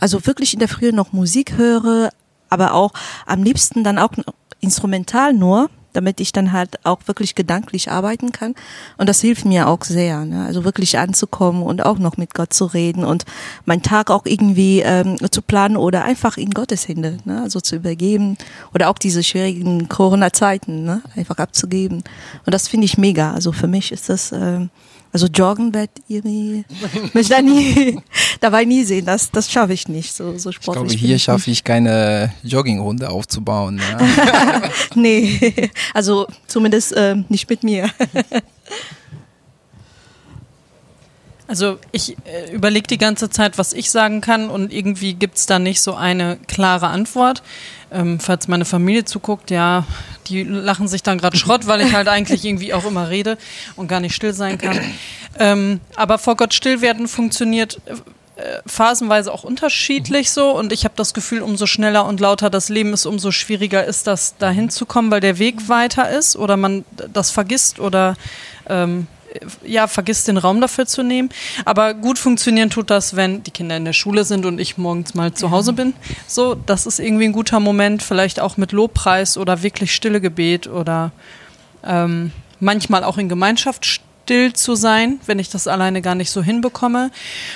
also 0.00 0.24
wirklich 0.26 0.54
in 0.54 0.58
der 0.58 0.68
Früh 0.68 0.92
noch 0.92 1.12
Musik 1.12 1.56
höre, 1.56 2.10
aber 2.48 2.72
auch 2.72 2.92
am 3.26 3.42
liebsten 3.42 3.84
dann 3.84 3.98
auch 3.98 4.12
instrumental 4.60 5.32
nur, 5.32 5.70
damit 5.92 6.20
ich 6.20 6.32
dann 6.32 6.52
halt 6.52 6.84
auch 6.84 7.00
wirklich 7.06 7.34
gedanklich 7.34 7.90
arbeiten 7.90 8.30
kann. 8.30 8.54
Und 8.98 9.08
das 9.08 9.20
hilft 9.20 9.44
mir 9.44 9.68
auch 9.68 9.82
sehr, 9.82 10.24
ne? 10.24 10.44
also 10.44 10.64
wirklich 10.64 10.98
anzukommen 10.98 11.62
und 11.62 11.84
auch 11.84 11.98
noch 11.98 12.16
mit 12.16 12.34
Gott 12.34 12.52
zu 12.52 12.66
reden 12.66 13.04
und 13.04 13.24
meinen 13.64 13.82
Tag 13.82 14.10
auch 14.10 14.24
irgendwie 14.24 14.80
ähm, 14.80 15.16
zu 15.30 15.42
planen 15.42 15.76
oder 15.76 16.04
einfach 16.04 16.36
in 16.36 16.50
Gottes 16.50 16.86
Hände, 16.86 17.18
ne? 17.24 17.42
also 17.42 17.60
zu 17.60 17.76
übergeben 17.76 18.36
oder 18.74 18.90
auch 18.90 18.98
diese 18.98 19.22
schwierigen 19.22 19.88
Corona-Zeiten 19.88 20.84
ne? 20.84 21.02
einfach 21.16 21.38
abzugeben. 21.38 22.04
Und 22.44 22.54
das 22.54 22.68
finde 22.68 22.84
ich 22.84 22.98
mega. 22.98 23.32
Also 23.32 23.52
für 23.52 23.66
mich 23.66 23.90
ist 23.90 24.08
das 24.08 24.32
ähm, 24.32 24.70
also 25.18 25.26
joggen 25.26 25.74
wird 25.74 25.90
irgendwie 26.06 26.64
mich 27.12 27.28
da 27.28 27.42
nie 27.42 27.98
dabei 28.40 28.64
nie 28.64 28.84
sehen. 28.84 29.04
Das, 29.04 29.32
das 29.32 29.50
schaffe 29.50 29.72
ich 29.72 29.88
nicht. 29.88 30.14
So, 30.14 30.38
so 30.38 30.52
sportlich. 30.52 30.94
Ich 30.94 30.98
glaube, 31.00 31.06
hier 31.08 31.18
schaffe 31.18 31.50
ich 31.50 31.64
keine 31.64 32.32
Joggingrunde 32.44 33.10
aufzubauen. 33.10 33.80
Ja. 33.90 34.62
nee, 34.94 35.70
also 35.92 36.28
zumindest 36.46 36.92
äh, 36.92 37.16
nicht 37.28 37.50
mit 37.50 37.64
mir. 37.64 37.90
Also 41.48 41.78
ich 41.92 42.14
äh, 42.26 42.52
überlege 42.52 42.86
die 42.86 42.98
ganze 42.98 43.30
Zeit, 43.30 43.56
was 43.56 43.72
ich 43.72 43.90
sagen 43.90 44.20
kann 44.20 44.50
und 44.50 44.70
irgendwie 44.70 45.14
gibt 45.14 45.38
es 45.38 45.46
da 45.46 45.58
nicht 45.58 45.80
so 45.80 45.94
eine 45.94 46.36
klare 46.46 46.88
Antwort. 46.88 47.42
Ähm, 47.90 48.20
falls 48.20 48.48
meine 48.48 48.66
Familie 48.66 49.06
zuguckt, 49.06 49.50
ja, 49.50 49.86
die 50.26 50.44
lachen 50.44 50.88
sich 50.88 51.02
dann 51.02 51.16
gerade 51.16 51.38
Schrott, 51.38 51.66
weil 51.66 51.80
ich 51.80 51.94
halt 51.94 52.06
eigentlich 52.06 52.44
irgendwie 52.44 52.74
auch 52.74 52.84
immer 52.84 53.08
rede 53.08 53.38
und 53.76 53.88
gar 53.88 54.00
nicht 54.00 54.14
still 54.14 54.34
sein 54.34 54.58
kann. 54.58 54.78
Ähm, 55.38 55.80
aber 55.96 56.18
vor 56.18 56.36
Gott 56.36 56.52
still 56.52 56.82
werden 56.82 57.08
funktioniert 57.08 57.80
äh, 57.86 58.60
phasenweise 58.66 59.32
auch 59.32 59.44
unterschiedlich 59.44 60.30
so 60.30 60.50
und 60.50 60.72
ich 60.72 60.84
habe 60.84 60.94
das 60.96 61.14
Gefühl, 61.14 61.42
umso 61.42 61.66
schneller 61.66 62.04
und 62.06 62.20
lauter 62.20 62.50
das 62.50 62.68
Leben 62.68 62.92
ist, 62.92 63.06
umso 63.06 63.30
schwieriger 63.30 63.84
ist 63.84 64.06
das, 64.06 64.34
da 64.38 64.50
hinzukommen, 64.50 65.10
weil 65.10 65.20
der 65.20 65.38
Weg 65.38 65.68
weiter 65.68 66.10
ist 66.10 66.36
oder 66.36 66.56
man 66.56 66.84
das 67.12 67.30
vergisst 67.30 67.80
oder 67.80 68.16
ähm, 68.68 69.06
ja, 69.64 69.86
vergisst 69.86 70.28
den 70.28 70.36
Raum 70.36 70.60
dafür 70.60 70.86
zu 70.86 71.02
nehmen. 71.02 71.30
Aber 71.64 71.94
gut 71.94 72.18
funktionieren 72.18 72.70
tut 72.70 72.90
das, 72.90 73.16
wenn 73.16 73.42
die 73.42 73.50
Kinder 73.50 73.76
in 73.76 73.84
der 73.84 73.92
Schule 73.92 74.24
sind 74.24 74.46
und 74.46 74.58
ich 74.58 74.78
morgens 74.78 75.14
mal 75.14 75.32
zu 75.32 75.50
Hause 75.50 75.72
bin. 75.72 75.94
So, 76.26 76.54
das 76.54 76.86
ist 76.86 76.98
irgendwie 76.98 77.24
ein 77.24 77.32
guter 77.32 77.60
Moment, 77.60 78.02
vielleicht 78.02 78.40
auch 78.40 78.56
mit 78.56 78.72
Lobpreis 78.72 79.36
oder 79.36 79.62
wirklich 79.62 79.94
stille 79.94 80.20
Gebet 80.20 80.66
oder 80.66 81.12
ähm, 81.84 82.32
manchmal 82.60 83.04
auch 83.04 83.18
in 83.18 83.28
Gemeinschaft 83.28 84.00
still 84.28 84.52
zu 84.52 84.74
sein, 84.74 85.20
wenn 85.24 85.38
ich 85.38 85.48
das 85.48 85.66
alleine 85.66 86.02
gar 86.02 86.14
nicht 86.14 86.30
so 86.30 86.42
hinbekomme. 86.42 87.10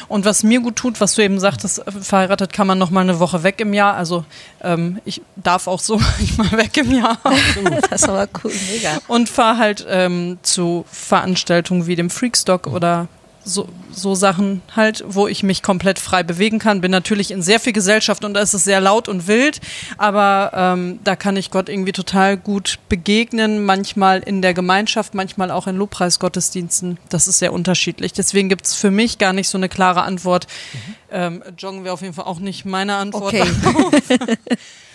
Und 0.09 0.25
was 0.25 0.43
mir 0.43 0.61
gut 0.61 0.77
tut, 0.77 1.03
was 1.03 1.15
du 1.15 1.23
eben 1.23 1.39
sagtest, 1.39 1.83
verheiratet 2.01 2.55
kann 2.55 2.67
man 2.67 2.79
noch 2.79 2.89
mal 2.89 3.03
eine 3.03 3.21
Woche 3.21 3.43
weg 3.43 3.61
im 3.61 3.75
Jahr. 3.75 3.95
Also 3.95 4.25
ähm, 4.63 4.99
ich 5.05 5.21
darf 5.37 5.67
auch 5.67 5.81
so 5.81 6.01
manchmal 6.39 6.53
weg 6.53 6.75
im 6.79 6.93
Jahr. 6.93 7.19
das 7.91 8.03
ist 8.03 8.09
aber 8.09 8.27
cool, 8.43 8.53
mega. 8.73 8.99
Und 9.07 9.29
fahre 9.29 9.59
halt 9.59 9.87
ähm, 9.87 10.39
zu 10.41 10.87
Veranstaltungen 10.91 11.87
wie 11.87 11.95
dem 11.95 12.09
Freakstock 12.09 12.67
oder 12.67 13.07
so, 13.45 13.69
so 13.91 14.15
Sachen 14.15 14.63
halt, 14.75 15.05
wo 15.07 15.27
ich 15.27 15.43
mich 15.43 15.63
komplett 15.63 15.99
frei 15.99 16.23
bewegen 16.23 16.59
kann. 16.59 16.81
Bin 16.81 16.91
natürlich 16.91 17.31
in 17.31 17.43
sehr 17.43 17.61
viel 17.61 17.73
Gesellschaft 17.73 18.25
und 18.25 18.35
da 18.35 18.41
ist 18.41 18.55
es 18.55 18.65
sehr 18.65 18.81
laut 18.81 19.09
und 19.09 19.27
wild, 19.27 19.61
aber 19.99 20.53
ähm, 20.55 21.01
da 21.05 21.17
kann 21.17 21.37
ich 21.37 21.51
Gott 21.51 21.69
irgendwie 21.69 21.93
total 21.93 22.37
gut 22.37 22.79
begegnen, 22.89 23.65
manchmal 23.65 24.21
in 24.21 24.43
der 24.43 24.55
Gemeinschaft, 24.55 25.15
manchmal 25.15 25.51
auch 25.51 25.67
in 25.67 25.77
Lobpreisgottesdiensten. 25.77 26.99
Das 27.09 27.27
ist 27.27 27.39
sehr 27.39 27.53
unterschiedlich. 27.53 28.13
Deswegen 28.13 28.49
gibt 28.49 28.67
es 28.67 28.75
für 28.75 28.91
mich 28.91 29.19
gar 29.19 29.33
nicht 29.33 29.49
so 29.49 29.59
eine 29.59 29.69
klare 29.69 30.03
Antwort. 30.03 30.47
Mhm. 30.73 30.95
Ähm, 31.13 31.43
joggen 31.59 31.85
wäre 31.85 31.95
auf 31.95 32.03
jeden 32.03 32.15
Fall 32.15 32.25
auch 32.25 32.41
nicht 32.41 32.65
meine 32.65 32.97
Antwort. 32.97 33.35
Okay. 33.35 33.45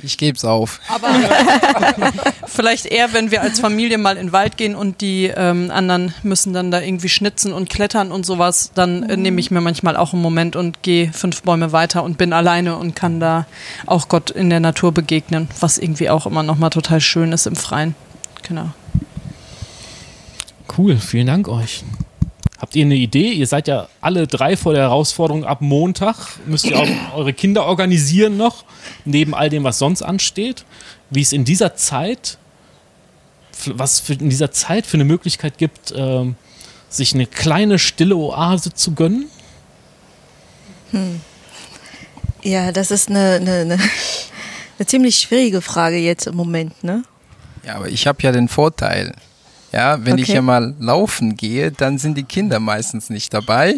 Ich 0.04 0.18
gebe 0.18 0.38
es 0.38 0.46
auf. 0.46 0.80
Aber 0.90 1.08
vielleicht 2.46 2.86
eher, 2.86 3.14
wenn 3.14 3.32
wir 3.32 3.42
als 3.42 3.60
Familie 3.60 3.98
mal 3.98 4.16
in 4.18 4.28
den 4.28 4.32
Wald 4.32 4.58
gehen 4.58 4.76
und 4.76 5.02
die 5.02 5.26
ähm, 5.36 5.72
anderen 5.72 6.14
müssen 6.22 6.54
dann 6.54 6.70
da 6.70 6.82
irgendwie 6.82 7.10
schnitzen 7.10 7.52
und 7.52 7.70
klettern 7.70 8.12
und 8.12 8.26
sowas, 8.26 8.72
dann 8.76 9.04
äh, 9.04 9.18
nehme 9.18 9.40
ich 9.40 9.50
mir 9.50 9.62
manchmal 9.62 9.98
auch 9.98 10.14
einen 10.14 10.22
Moment 10.22 10.56
und 10.56 10.84
gehe 10.84 11.12
fünf 11.12 11.42
Bäume 11.42 11.72
weiter 11.72 12.04
und 12.04 12.18
bin 12.18 12.32
alleine 12.32 12.78
und 12.78 12.96
kann 12.96 13.20
da 13.20 13.48
auch 13.88 14.08
Gott 14.08 14.30
in 14.30 14.50
der 14.50 14.60
Natur 14.60 14.92
begegnen, 14.92 15.48
was 15.60 15.80
irgendwie 15.80 16.10
auch 16.10 16.28
immer 16.28 16.44
nochmal 16.44 16.70
total 16.70 17.02
schön 17.02 17.32
ist 17.32 17.48
im 17.48 17.56
Freien. 17.56 17.96
Genau. 18.48 18.70
Cool, 20.78 20.98
vielen 20.98 21.28
Dank 21.28 21.48
euch. 21.48 21.84
Habt 22.60 22.76
ihr 22.76 22.86
eine 22.86 22.96
Idee? 22.96 23.32
Ihr 23.32 23.46
seid 23.46 23.68
ja 23.68 23.88
alle 24.02 24.26
drei 24.26 24.58
vor 24.58 24.74
der 24.74 24.84
Herausforderung 24.84 25.46
ab 25.46 25.62
Montag. 25.62 26.40
Müsst 26.48 26.66
ihr 26.66 26.78
auch 26.78 26.88
eure 27.16 27.34
Kinder 27.34 27.66
organisieren 27.66 28.38
noch, 28.38 28.66
neben 29.06 29.36
all 29.36 29.50
dem, 29.50 29.64
was 29.64 29.78
sonst 29.78 30.02
ansteht. 30.02 30.66
Wie 31.10 31.22
es 31.22 31.34
in 31.34 31.46
dieser 31.46 31.76
Zeit, 31.76 32.38
was 33.68 34.00
für 34.00 34.14
in 34.14 34.30
dieser 34.30 34.52
Zeit 34.52 34.88
für 34.88 34.98
eine 34.98 35.06
Möglichkeit 35.06 35.58
gibt, 35.58 35.94
ähm, 35.96 36.36
sich 36.90 37.14
eine 37.14 37.28
kleine 37.28 37.78
stille 37.78 38.16
Oase 38.16 38.74
zu 38.74 38.94
gönnen? 38.94 39.28
Hm. 40.92 41.22
Ja, 42.42 42.72
das 42.72 42.92
ist 42.92 43.10
eine, 43.10 43.34
eine, 43.34 43.52
eine, 43.52 43.74
eine 43.74 44.86
ziemlich 44.86 45.18
schwierige 45.18 45.62
Frage 45.62 45.98
jetzt 45.98 46.28
im 46.28 46.36
Moment, 46.36 46.84
ne? 46.84 47.04
Ja, 47.66 47.76
aber 47.76 47.90
ich 47.90 48.08
habe 48.08 48.24
ja 48.24 48.32
den 48.32 48.48
Vorteil, 48.48 49.14
ja, 49.78 50.04
wenn 50.04 50.14
Okay. 50.14 50.24
ich 50.24 50.30
ja 50.30 50.42
mal 50.42 50.74
laufen 50.80 51.38
gehe, 51.38 51.72
dann 51.72 52.00
sind 52.00 52.18
die 52.18 52.24
Kinder 52.24 52.60
meistens 52.60 53.12
nicht 53.12 53.32
dabei. 53.32 53.76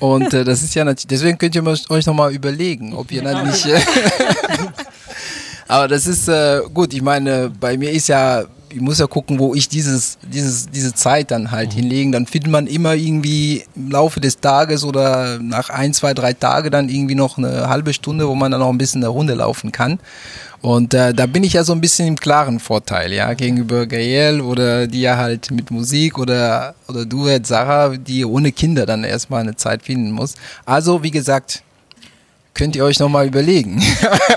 Und 0.00 0.34
äh, 0.34 0.42
das 0.44 0.62
ist 0.64 0.74
ja 0.74 0.84
natürlich, 0.84 1.06
deswegen 1.06 1.38
könnt 1.38 1.54
ihr 1.54 1.64
euch 1.66 2.06
nochmal 2.06 2.32
überlegen, 2.32 2.92
ob 2.92 3.12
ihr 3.12 3.22
dann 3.22 3.46
nicht. 3.46 3.64
Äh, 3.66 3.78
aber 5.68 5.86
das 5.88 6.06
ist 6.06 6.28
äh, 6.28 6.60
gut, 6.74 6.92
ich 6.92 7.02
meine, 7.02 7.50
bei 7.60 7.76
mir 7.78 7.92
ist 7.92 8.08
ja, 8.08 8.44
ich 8.70 8.80
muss 8.80 8.98
ja 8.98 9.06
gucken, 9.06 9.38
wo 9.38 9.54
ich 9.54 9.68
dieses, 9.68 10.18
dieses, 10.22 10.68
diese 10.70 10.92
Zeit 10.92 11.30
dann 11.30 11.50
halt 11.52 11.72
hinlegen. 11.72 12.10
Dann 12.12 12.26
findet 12.26 12.50
man 12.50 12.66
immer 12.66 12.94
irgendwie 12.94 13.64
im 13.76 13.90
Laufe 13.92 14.20
des 14.20 14.40
Tages 14.40 14.82
oder 14.84 15.38
nach 15.38 15.70
ein, 15.70 15.94
zwei, 15.94 16.14
drei 16.14 16.32
Tage 16.32 16.70
dann 16.70 16.88
irgendwie 16.88 17.14
noch 17.14 17.38
eine 17.38 17.68
halbe 17.68 17.94
Stunde, 17.94 18.26
wo 18.28 18.34
man 18.34 18.50
dann 18.50 18.60
noch 18.60 18.68
ein 18.70 18.78
bisschen 18.78 19.02
eine 19.04 19.08
Runde 19.08 19.34
laufen 19.34 19.70
kann. 19.72 20.00
Und 20.60 20.92
äh, 20.92 21.14
da 21.14 21.26
bin 21.26 21.44
ich 21.44 21.52
ja 21.52 21.62
so 21.62 21.72
ein 21.72 21.80
bisschen 21.80 22.08
im 22.08 22.16
klaren 22.16 22.58
Vorteil, 22.58 23.12
ja, 23.12 23.32
gegenüber 23.34 23.86
Gael 23.86 24.40
oder 24.40 24.86
die 24.86 25.02
ja 25.02 25.16
halt 25.16 25.50
mit 25.50 25.70
Musik 25.70 26.18
oder, 26.18 26.74
oder 26.88 27.04
du 27.04 27.28
jetzt 27.28 27.48
Sarah, 27.48 27.96
die 27.96 28.24
ohne 28.24 28.50
Kinder 28.50 28.84
dann 28.84 29.04
erstmal 29.04 29.40
eine 29.40 29.54
Zeit 29.54 29.84
finden 29.84 30.10
muss. 30.10 30.34
Also, 30.64 31.02
wie 31.04 31.12
gesagt, 31.12 31.62
könnt 32.54 32.74
ihr 32.74 32.84
euch 32.84 32.98
nochmal 32.98 33.26
überlegen. 33.26 33.80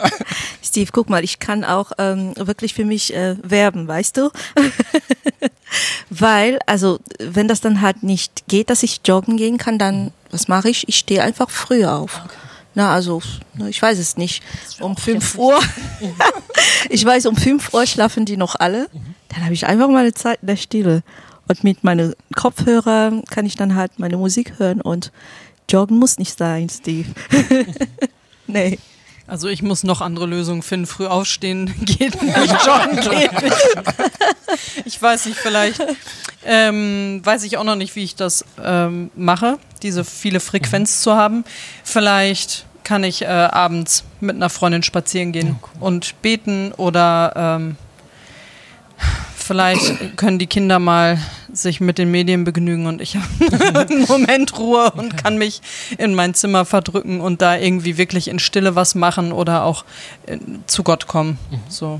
Steve, 0.63 0.91
guck 0.93 1.09
mal, 1.09 1.23
ich 1.23 1.39
kann 1.39 1.65
auch 1.65 1.91
ähm, 1.97 2.33
wirklich 2.37 2.75
für 2.75 2.85
mich 2.85 3.13
äh, 3.15 3.35
werben, 3.41 3.87
weißt 3.87 4.15
du? 4.17 4.29
Weil, 6.11 6.59
also, 6.67 6.99
wenn 7.19 7.47
das 7.47 7.61
dann 7.61 7.81
halt 7.81 8.03
nicht 8.03 8.43
geht, 8.47 8.69
dass 8.69 8.83
ich 8.83 9.01
joggen 9.03 9.37
gehen 9.37 9.57
kann, 9.57 9.79
dann, 9.79 10.11
was 10.29 10.47
mache 10.47 10.69
ich? 10.69 10.87
Ich 10.87 10.97
stehe 10.97 11.23
einfach 11.23 11.49
früher 11.49 11.93
auf. 11.93 12.21
Na, 12.73 12.93
also, 12.93 13.21
ich 13.67 13.81
weiß 13.81 13.99
es 13.99 14.17
nicht. 14.17 14.43
Um 14.79 14.95
5 14.95 15.37
Uhr. 15.37 15.59
ich 16.89 17.03
weiß, 17.03 17.25
um 17.25 17.35
5 17.35 17.73
Uhr 17.73 17.85
schlafen 17.85 18.25
die 18.25 18.37
noch 18.37 18.55
alle. 18.55 18.87
Dann 19.29 19.43
habe 19.43 19.53
ich 19.53 19.65
einfach 19.65 19.89
meine 19.89 20.13
Zeit 20.13 20.39
in 20.41 20.47
der 20.47 20.55
Stille. 20.55 21.03
Und 21.47 21.63
mit 21.63 21.83
meinen 21.83 22.13
Kopfhörern 22.35 23.25
kann 23.25 23.45
ich 23.45 23.55
dann 23.55 23.75
halt 23.75 23.99
meine 23.99 24.15
Musik 24.15 24.53
hören 24.57 24.79
und 24.79 25.11
joggen 25.69 25.97
muss 25.97 26.17
nicht 26.17 26.37
sein, 26.37 26.69
Steve. 26.69 27.09
nee. 28.47 28.79
Also 29.31 29.47
ich 29.47 29.63
muss 29.63 29.83
noch 29.83 30.01
andere 30.01 30.25
Lösungen 30.25 30.61
finden. 30.61 30.87
Früh 30.87 31.07
aufstehen 31.07 31.73
geht 31.85 32.21
nicht, 32.21 32.35
joggen 32.65 32.99
geht 33.09 33.41
nicht. 33.41 33.77
Ich 34.83 35.01
weiß 35.01 35.27
nicht, 35.27 35.37
vielleicht 35.39 35.81
ähm, 36.43 37.21
weiß 37.23 37.43
ich 37.43 37.55
auch 37.55 37.63
noch 37.63 37.77
nicht, 37.77 37.95
wie 37.95 38.03
ich 38.03 38.17
das 38.17 38.43
ähm, 38.61 39.09
mache, 39.15 39.57
diese 39.83 40.03
viele 40.03 40.41
Frequenz 40.41 41.01
zu 41.01 41.15
haben. 41.15 41.45
Vielleicht 41.85 42.65
kann 42.83 43.05
ich 43.05 43.21
äh, 43.21 43.27
abends 43.27 44.03
mit 44.19 44.35
einer 44.35 44.49
Freundin 44.49 44.83
spazieren 44.83 45.31
gehen 45.31 45.55
und 45.79 46.21
beten 46.21 46.73
oder 46.73 47.31
ähm, 47.37 47.77
vielleicht 49.51 50.15
können 50.15 50.39
die 50.39 50.47
Kinder 50.47 50.79
mal 50.79 51.17
sich 51.51 51.81
mit 51.81 51.97
den 51.97 52.09
Medien 52.09 52.45
begnügen 52.45 52.85
und 52.85 53.01
ich 53.01 53.17
habe 53.17 53.85
einen 53.89 54.05
Moment 54.07 54.57
Ruhe 54.57 54.91
und 54.91 55.17
kann 55.17 55.37
mich 55.37 55.61
in 55.97 56.15
mein 56.15 56.33
Zimmer 56.33 56.63
verdrücken 56.63 57.19
und 57.19 57.41
da 57.41 57.57
irgendwie 57.57 57.97
wirklich 57.97 58.29
in 58.29 58.39
Stille 58.39 58.75
was 58.75 58.95
machen 58.95 59.33
oder 59.33 59.65
auch 59.65 59.83
äh, 60.25 60.37
zu 60.67 60.83
Gott 60.83 61.07
kommen. 61.07 61.37
So. 61.67 61.99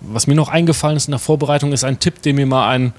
Was 0.00 0.28
mir 0.28 0.36
noch 0.36 0.48
eingefallen 0.48 0.96
ist 0.96 1.08
in 1.08 1.12
der 1.12 1.18
Vorbereitung, 1.18 1.72
ist 1.72 1.82
ein 1.82 1.98
Tipp, 1.98 2.22
den 2.22 2.36
mir 2.36 2.46
mal 2.46 2.68
ein, 2.68 2.92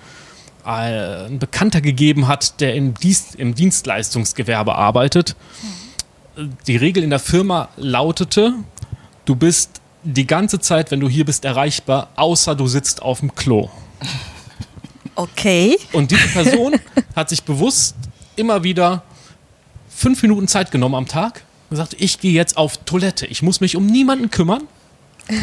ein 0.65 1.39
Bekannter 1.39 1.79
gegeben 1.79 2.27
hat, 2.27 2.59
der 2.59 2.75
im, 2.75 2.95
Dienst, 2.95 3.35
im 3.35 3.55
Dienstleistungsgewerbe 3.55 4.75
arbeitet. 4.75 5.37
Die 6.67 6.75
Regel 6.75 7.01
in 7.01 7.11
der 7.11 7.19
Firma 7.19 7.69
lautete, 7.77 8.55
du 9.23 9.37
bist 9.37 9.79
die 10.03 10.27
ganze 10.27 10.59
Zeit, 10.59 10.91
wenn 10.91 10.99
du 10.99 11.09
hier 11.09 11.25
bist, 11.25 11.45
erreichbar, 11.45 12.09
außer 12.15 12.55
du 12.55 12.67
sitzt 12.67 13.01
auf 13.01 13.19
dem 13.19 13.33
Klo. 13.35 13.69
Okay. 15.15 15.77
Und 15.91 16.11
diese 16.11 16.27
Person 16.27 16.75
hat 17.15 17.29
sich 17.29 17.43
bewusst 17.43 17.95
immer 18.35 18.63
wieder 18.63 19.03
fünf 19.89 20.21
Minuten 20.21 20.47
Zeit 20.47 20.71
genommen 20.71 20.95
am 20.95 21.07
Tag 21.07 21.43
und 21.69 21.77
gesagt, 21.77 21.95
ich 21.99 22.19
gehe 22.19 22.33
jetzt 22.33 22.57
auf 22.57 22.77
Toilette. 22.77 23.25
Ich 23.27 23.41
muss 23.41 23.61
mich 23.61 23.75
um 23.75 23.85
niemanden 23.85 24.31
kümmern, 24.31 24.63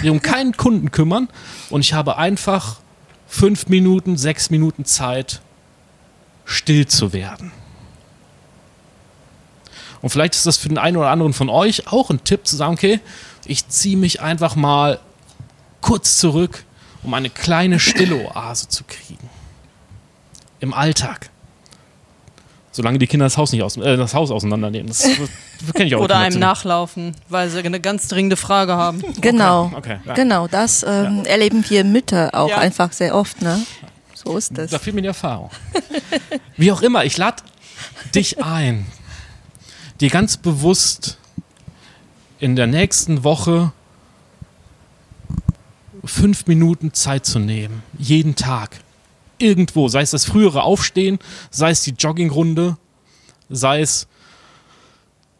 um 0.04 0.20
keinen 0.20 0.56
Kunden 0.56 0.90
kümmern 0.90 1.28
und 1.70 1.80
ich 1.80 1.92
habe 1.92 2.16
einfach 2.16 2.80
fünf 3.28 3.68
Minuten, 3.68 4.16
sechs 4.16 4.50
Minuten 4.50 4.84
Zeit, 4.84 5.40
still 6.44 6.86
zu 6.86 7.12
werden. 7.12 7.52
Und 10.02 10.10
vielleicht 10.10 10.34
ist 10.34 10.46
das 10.46 10.56
für 10.56 10.68
den 10.68 10.78
einen 10.78 10.96
oder 10.96 11.10
anderen 11.10 11.32
von 11.32 11.48
euch 11.48 11.86
auch 11.92 12.10
ein 12.10 12.24
Tipp 12.24 12.46
zu 12.46 12.56
sagen, 12.56 12.74
okay, 12.74 13.00
ich 13.46 13.68
ziehe 13.68 13.96
mich 13.96 14.20
einfach 14.20 14.56
mal 14.56 14.98
kurz 15.80 16.18
zurück, 16.18 16.64
um 17.02 17.14
eine 17.14 17.30
kleine 17.30 17.78
stille 17.80 18.16
Oase 18.26 18.68
zu 18.68 18.84
kriegen 18.84 19.28
im 20.60 20.74
Alltag. 20.74 21.30
Solange 22.72 22.98
die 22.98 23.06
Kinder 23.08 23.26
das 23.26 23.36
Haus 23.36 23.50
nicht 23.52 23.62
aus, 23.62 23.76
äh, 23.78 23.96
das 23.96 24.14
Haus 24.14 24.30
auseinandernehmen. 24.30 24.86
Das, 24.86 24.98
das 24.98 25.72
kenne 25.74 25.86
ich 25.88 25.94
auch. 25.96 26.00
Oder 26.04 26.18
einem 26.18 26.38
nachlaufen, 26.38 27.16
weil 27.28 27.50
sie 27.50 27.58
eine 27.58 27.80
ganz 27.80 28.06
dringende 28.06 28.36
Frage 28.36 28.74
haben. 28.76 29.02
Genau. 29.20 29.72
Okay, 29.76 29.98
ja. 30.06 30.14
Genau, 30.14 30.46
das 30.46 30.84
ähm, 30.86 31.24
erleben 31.24 31.64
wir 31.68 31.84
Mütter 31.84 32.30
auch 32.32 32.48
Ja. 32.50 32.58
einfach 32.58 32.92
sehr 32.92 33.14
oft, 33.16 33.42
ne? 33.42 33.60
So 34.14 34.36
ist 34.36 34.56
das. 34.56 34.70
Da 34.70 34.78
fehlt 34.78 34.94
mir 34.94 35.02
die 35.02 35.08
Erfahrung. 35.08 35.50
Wie 36.56 36.70
auch 36.70 36.82
immer, 36.82 37.04
ich 37.04 37.16
lade 37.16 37.42
dich 38.14 38.42
ein, 38.42 38.86
dir 40.00 40.10
ganz 40.10 40.36
bewusst 40.36 41.18
in 42.38 42.56
der 42.56 42.66
nächsten 42.66 43.22
Woche 43.22 43.72
fünf 46.04 46.46
Minuten 46.46 46.94
Zeit 46.94 47.26
zu 47.26 47.38
nehmen. 47.38 47.82
Jeden 47.98 48.34
Tag. 48.34 48.80
Irgendwo. 49.38 49.88
Sei 49.88 50.00
es 50.00 50.10
das 50.10 50.24
frühere 50.24 50.62
Aufstehen, 50.62 51.18
sei 51.50 51.70
es 51.70 51.82
die 51.82 51.92
Joggingrunde, 51.92 52.76
sei 53.48 53.80
es 53.80 54.06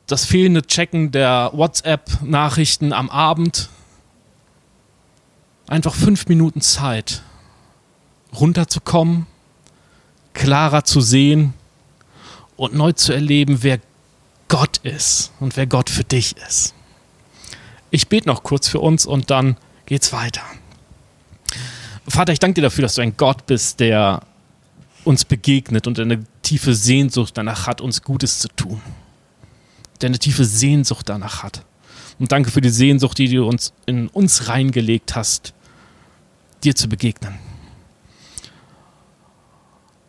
das 0.07 0.25
fehlende 0.25 0.63
Checken 0.63 1.11
der 1.11 1.51
WhatsApp-Nachrichten 1.55 2.93
am 2.93 3.09
Abend. 3.11 3.69
Einfach 5.69 5.95
fünf 5.95 6.27
Minuten 6.27 6.61
Zeit 6.61 7.23
runterzukommen, 8.39 9.27
klarer 10.35 10.85
zu 10.85 11.01
sehen 11.01 11.55
und 12.57 12.75
neu 12.75 12.93
zu 12.93 13.13
erleben, 13.13 13.63
wer 13.63 13.81
Gott 14.51 14.79
ist 14.79 15.33
und 15.41 15.57
wer 15.57 15.67
Gott 15.67 15.89
für 15.89 16.05
dich 16.05 16.37
ist. 16.37 16.75
Ich 17.91 18.09
bete 18.09 18.29
noch 18.29 18.43
kurz 18.43 18.69
für 18.69 18.81
uns 18.81 19.07
und 19.07 19.31
dann 19.31 19.57
geht's 19.87 20.13
weiter. 20.13 20.43
Vater, 22.07 22.33
ich 22.33 22.41
danke 22.41 22.57
dir 22.57 22.63
dafür, 22.63 22.83
dass 22.83 22.97
du 22.97 23.01
ein 23.01 23.17
Gott 23.17 23.47
bist, 23.47 23.79
der 23.79 24.23
uns 25.05 25.25
begegnet 25.25 25.87
und 25.87 25.99
eine 26.01 26.25
tiefe 26.43 26.75
Sehnsucht 26.75 27.39
danach 27.39 27.69
hat, 27.69 27.81
uns 27.81 28.03
Gutes 28.03 28.41
zu 28.41 28.49
tun. 28.49 28.83
Der 30.01 30.09
eine 30.09 30.19
tiefe 30.19 30.45
Sehnsucht 30.45 31.09
danach 31.09 31.45
hat. 31.45 31.65
Und 32.19 32.33
danke 32.33 32.51
für 32.51 32.61
die 32.61 32.71
Sehnsucht, 32.71 33.19
die 33.19 33.29
du 33.29 33.47
uns 33.47 33.73
in 33.87 34.09
uns 34.09 34.49
reingelegt 34.49 35.15
hast, 35.15 35.55
dir 36.65 36.75
zu 36.75 36.89
begegnen. 36.89 37.39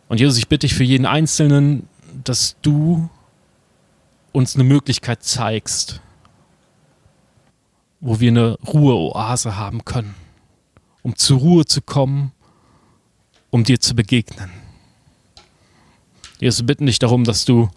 Und 0.08 0.18
Jesus, 0.18 0.36
ich 0.36 0.48
bitte 0.48 0.66
dich 0.66 0.74
für 0.74 0.84
jeden 0.84 1.06
Einzelnen, 1.06 1.88
dass 2.24 2.56
du 2.60 3.08
uns 4.32 4.54
eine 4.54 4.64
Möglichkeit 4.64 5.22
zeigst, 5.22 6.00
wo 8.00 8.20
wir 8.20 8.30
eine 8.30 8.58
Ruheoase 8.66 9.56
haben 9.56 9.84
können, 9.84 10.14
um 11.02 11.16
zur 11.16 11.38
Ruhe 11.38 11.64
zu 11.64 11.80
kommen, 11.82 12.32
um 13.50 13.64
dir 13.64 13.80
zu 13.80 13.94
begegnen. 13.94 14.50
Jesus, 16.40 16.60
wir 16.60 16.66
bitten 16.66 16.86
dich 16.86 16.98
darum, 16.98 17.24
dass 17.24 17.44
du 17.44 17.70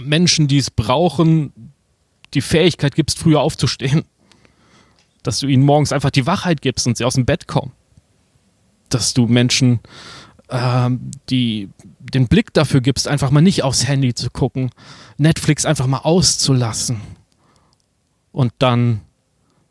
Menschen, 0.00 0.48
die 0.48 0.58
es 0.58 0.70
brauchen, 0.70 1.72
die 2.34 2.40
Fähigkeit 2.40 2.94
gibst, 2.94 3.18
früher 3.18 3.40
aufzustehen. 3.40 4.04
Dass 5.22 5.40
du 5.40 5.46
ihnen 5.46 5.64
morgens 5.64 5.92
einfach 5.92 6.10
die 6.10 6.26
Wachheit 6.26 6.62
gibst 6.62 6.86
und 6.86 6.96
sie 6.96 7.04
aus 7.04 7.14
dem 7.14 7.26
Bett 7.26 7.46
kommen. 7.46 7.72
Dass 8.88 9.12
du 9.12 9.26
Menschen, 9.26 9.80
die 10.50 11.68
den 12.00 12.28
Blick 12.28 12.54
dafür 12.54 12.80
gibst, 12.80 13.06
einfach 13.06 13.30
mal 13.30 13.42
nicht 13.42 13.64
aufs 13.64 13.86
Handy 13.86 14.14
zu 14.14 14.30
gucken, 14.30 14.70
Netflix 15.18 15.66
einfach 15.66 15.86
mal 15.86 15.98
auszulassen 15.98 17.00
und 18.32 18.52
dann 18.58 19.02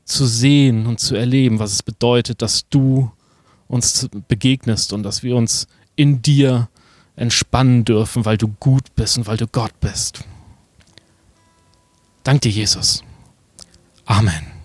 zu 0.06 0.26
sehen 0.26 0.86
und 0.86 1.00
zu 1.00 1.16
erleben, 1.16 1.60
was 1.60 1.72
es 1.74 1.84
bedeutet, 1.84 2.42
dass 2.42 2.70
du 2.70 3.12
uns 3.68 4.08
begegnest 4.28 4.94
und 4.94 5.04
dass 5.04 5.24
wir 5.24 5.36
uns 5.36 5.68
in 5.96 6.22
dir 6.22 6.70
entspannen 7.16 7.84
dürfen, 7.84 8.24
weil 8.26 8.38
du 8.38 8.48
gut 8.60 8.96
bist 8.96 9.18
und 9.18 9.28
weil 9.28 9.38
du 9.38 9.48
Gott 9.48 9.78
bist. 9.82 10.24
Dank 12.24 12.42
dir, 12.42 12.52
Jesus. 12.52 13.04
Amen. 14.06 14.57